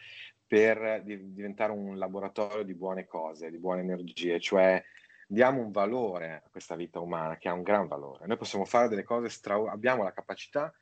[0.47, 4.82] per di- diventare un laboratorio di buone cose, di buone energie, cioè
[5.26, 8.26] diamo un valore a questa vita umana che ha un gran valore.
[8.26, 10.72] Noi possiamo fare delle cose straordinarie, abbiamo la capacità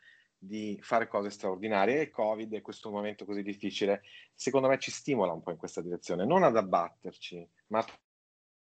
[0.45, 4.03] di fare cose straordinarie e il Covid e questo momento così difficile,
[4.35, 7.87] secondo me ci stimola un po' in questa direzione, non ad abbatterci, ma a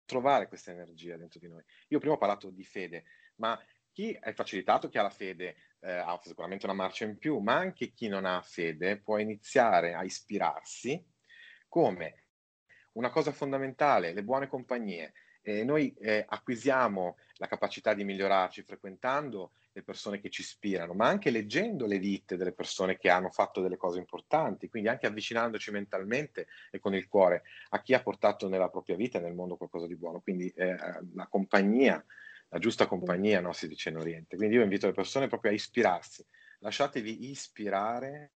[0.05, 1.63] trovare questa energia dentro di noi.
[1.87, 3.05] Io prima ho parlato di fede,
[3.37, 3.59] ma
[3.91, 7.55] chi è facilitato, chi ha la fede, eh, ha sicuramente una marcia in più, ma
[7.55, 11.03] anche chi non ha fede può iniziare a ispirarsi
[11.67, 12.25] come
[12.93, 15.13] una cosa fondamentale, le buone compagnie.
[15.41, 21.07] Eh, noi eh, acquisiamo la capacità di migliorarci frequentando le persone che ci ispirano, ma
[21.07, 25.71] anche leggendo le vite delle persone che hanno fatto delle cose importanti, quindi anche avvicinandoci
[25.71, 29.57] mentalmente e con il cuore a chi ha portato nella propria vita e nel mondo
[29.57, 30.21] qualcosa di buono.
[30.21, 30.75] Quindi eh,
[31.15, 32.03] la compagnia,
[32.49, 34.35] la giusta compagnia, no, si dice in Oriente.
[34.35, 36.23] Quindi io invito le persone proprio a ispirarsi.
[36.59, 38.31] Lasciatevi ispirare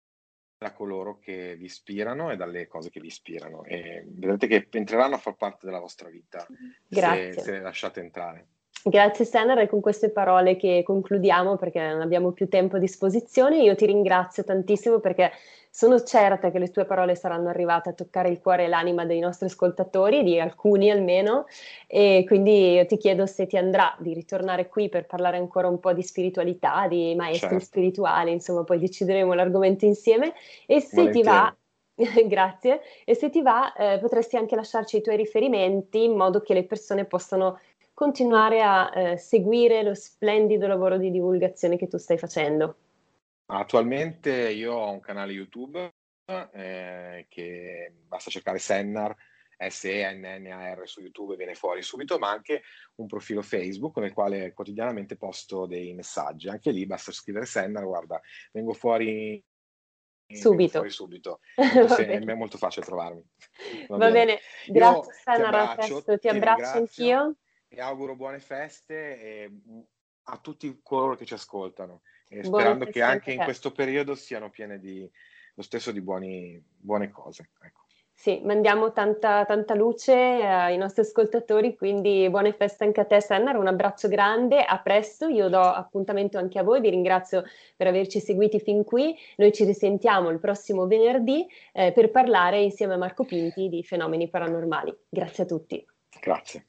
[0.56, 5.16] da coloro che vi ispirano e dalle cose che vi ispirano e vedrete che entreranno
[5.16, 6.46] a far parte della vostra vita
[6.88, 8.46] se, se le lasciate entrare.
[8.86, 13.62] Grazie Senner, è con queste parole che concludiamo perché non abbiamo più tempo a disposizione.
[13.62, 15.30] Io ti ringrazio tantissimo perché
[15.70, 19.20] sono certa che le tue parole saranno arrivate a toccare il cuore e l'anima dei
[19.20, 21.46] nostri ascoltatori, di alcuni almeno,
[21.86, 25.80] e quindi io ti chiedo se ti andrà di ritornare qui per parlare ancora un
[25.80, 27.64] po' di spiritualità, di maestri Certo.
[27.64, 30.34] spirituali, insomma, poi decideremo l'argomento insieme
[30.66, 31.22] e se ti Volentieri.
[31.22, 31.56] va
[32.26, 32.80] Grazie.
[33.04, 36.64] E se ti va, eh, potresti anche lasciarci i tuoi riferimenti in modo che le
[36.64, 37.60] persone possano
[37.94, 42.76] continuare a eh, seguire lo splendido lavoro di divulgazione che tu stai facendo.
[43.46, 45.92] Attualmente io ho un canale YouTube
[46.26, 49.14] eh, che basta cercare Sennar,
[49.56, 52.62] S-E-N-N-A-R su YouTube viene fuori subito, ma anche
[52.96, 56.48] un profilo Facebook nel quale quotidianamente posto dei messaggi.
[56.48, 58.20] Anche lì basta scrivere Sennar, guarda,
[58.52, 59.42] vengo fuori
[60.26, 60.78] Subito.
[60.78, 61.40] fuori subito.
[61.56, 63.22] Molto se- è molto facile trovarmi.
[63.88, 64.12] Va Va bene.
[64.12, 67.36] bene, grazie ti abbraccio, presto, ti abbraccio anch'io.
[67.74, 69.80] E auguro buone feste mm,
[70.24, 72.02] a tutti coloro che ci ascoltano,
[72.40, 75.10] sperando che anche in questo periodo siano piene di
[75.56, 77.50] lo stesso di buoni- buone cose.
[77.62, 77.82] Ecco.
[78.16, 83.20] Sì, mandiamo tanta, tanta luce eh, ai nostri ascoltatori, quindi buone feste anche a te,
[83.20, 87.42] Sennar, un abbraccio grande, a presto, io do appuntamento anche a voi, vi ringrazio
[87.76, 92.94] per averci seguiti fin qui, noi ci risentiamo il prossimo venerdì eh, per parlare insieme
[92.94, 94.96] a Marco Pinti di fenomeni paranormali.
[95.08, 95.84] Grazie a tutti.
[96.20, 96.68] Grazie.